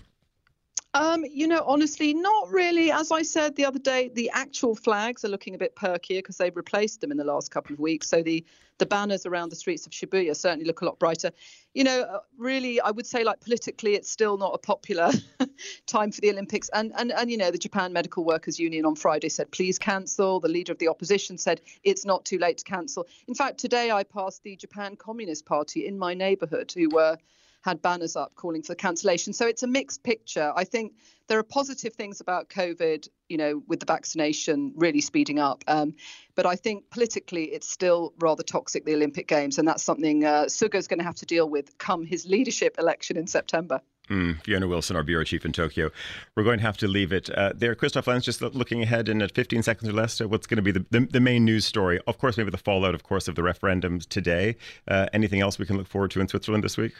[0.93, 2.91] Um, you know, honestly, not really.
[2.91, 6.35] As I said the other day, the actual flags are looking a bit perkier because
[6.37, 8.09] they've replaced them in the last couple of weeks.
[8.09, 8.43] So the
[8.77, 11.31] the banners around the streets of Shibuya certainly look a lot brighter.
[11.75, 15.11] You know, uh, really, I would say like politically, it's still not a popular
[15.85, 16.69] time for the Olympics.
[16.73, 20.41] And and and you know, the Japan Medical Workers Union on Friday said please cancel.
[20.41, 23.07] The leader of the opposition said it's not too late to cancel.
[23.29, 27.17] In fact, today I passed the Japan Communist Party in my neighbourhood who were
[27.61, 29.33] had banners up calling for the cancellation.
[29.33, 30.51] So it's a mixed picture.
[30.55, 30.93] I think
[31.27, 35.63] there are positive things about COVID, you know, with the vaccination really speeding up.
[35.67, 35.93] Um,
[36.35, 39.57] but I think politically it's still rather toxic, the Olympic Games.
[39.57, 43.15] And that's something uh, Suga's going to have to deal with come his leadership election
[43.17, 43.81] in September.
[44.11, 45.89] Mm, Fiona Wilson, our bureau chief in Tokyo.
[46.35, 47.75] We're going to have to leave it uh, there.
[47.75, 50.61] Christoph Lenz, just looking ahead in at 15 seconds or less, uh, what's going to
[50.61, 51.97] be the, the, the, main news story?
[52.07, 54.57] Of course, maybe the fallout, of course, of the referendums today.
[54.85, 56.93] Uh, anything else we can look forward to in Switzerland this week?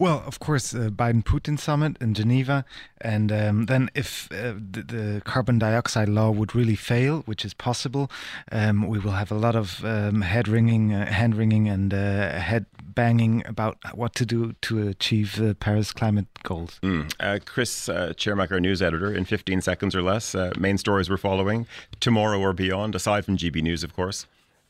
[0.00, 2.64] Well, of course, uh, Biden Putin summit in Geneva.
[3.02, 7.52] And um, then, if uh, the, the, carbon dioxide law would really fail, which is
[7.52, 8.10] possible,
[8.50, 12.30] um, we will have a lot of um, head wringing, uh, hand wringing, and uh,
[12.30, 16.80] head banging about what to do to achieve the Paris climate goals.
[16.82, 17.12] Mm.
[17.20, 21.18] Uh, Chris uh, Cermak, our news editor, in 15 seconds or less, main stories we're
[21.18, 21.66] following
[22.00, 24.26] tomorrow or beyond, aside from GB News, of course.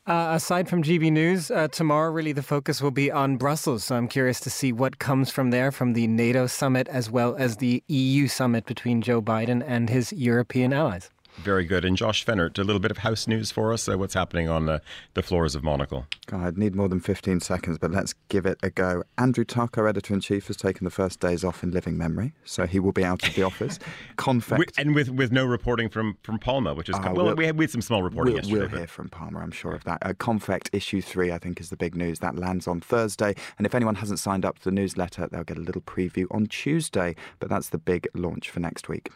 [0.07, 3.83] Uh, aside from GB News, uh, tomorrow really the focus will be on Brussels.
[3.83, 7.35] So I'm curious to see what comes from there, from the NATO summit as well
[7.35, 11.11] as the EU summit between Joe Biden and his European allies.
[11.37, 11.85] Very good.
[11.85, 13.87] And Josh Fehnert, a little bit of house news for us.
[13.87, 14.81] Uh, what's happening on the,
[15.13, 16.05] the floors of Monocle?
[16.27, 19.03] God, I'd need more than 15 seconds, but let's give it a go.
[19.17, 22.33] Andrew Tuck, our editor in chief, has taken the first days off in living memory,
[22.43, 23.79] so he will be out of the office.
[24.17, 24.77] Konfekt.
[24.77, 26.95] and with, with no reporting from, from Palma, which is.
[26.95, 28.59] Uh, well, we'll, we, had, we had some small reporting we'll, yesterday.
[28.59, 28.77] We'll but...
[28.77, 29.99] hear from Palma, I'm sure of that.
[30.01, 32.19] Uh, Konfekt issue three, I think, is the big news.
[32.19, 33.35] That lands on Thursday.
[33.57, 36.45] And if anyone hasn't signed up to the newsletter, they'll get a little preview on
[36.45, 37.15] Tuesday.
[37.39, 39.09] But that's the big launch for next week.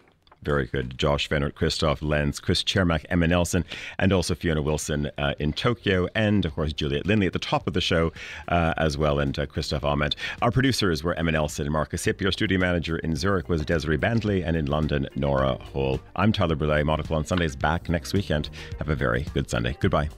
[0.45, 0.97] Very good.
[0.97, 3.65] Josh Fehnert, Christoph Lenz, Chris Cermak, Emma Nelson,
[3.97, 7.65] and also Fiona Wilson uh, in Tokyo, and of course Juliet Lindley at the top
[7.67, 8.13] of the show
[8.47, 10.15] uh, as well, and uh, Christoph Amend.
[10.43, 12.07] Our producers were Emma Nelson and Marcus.
[12.07, 15.99] Our studio manager in Zurich was Desiree Bandley, and in London, Nora Hall.
[16.15, 16.85] I'm Tyler Brûlé.
[16.85, 18.49] Monocle on Sundays back next weekend.
[18.77, 19.75] Have a very good Sunday.
[19.79, 20.09] Goodbye.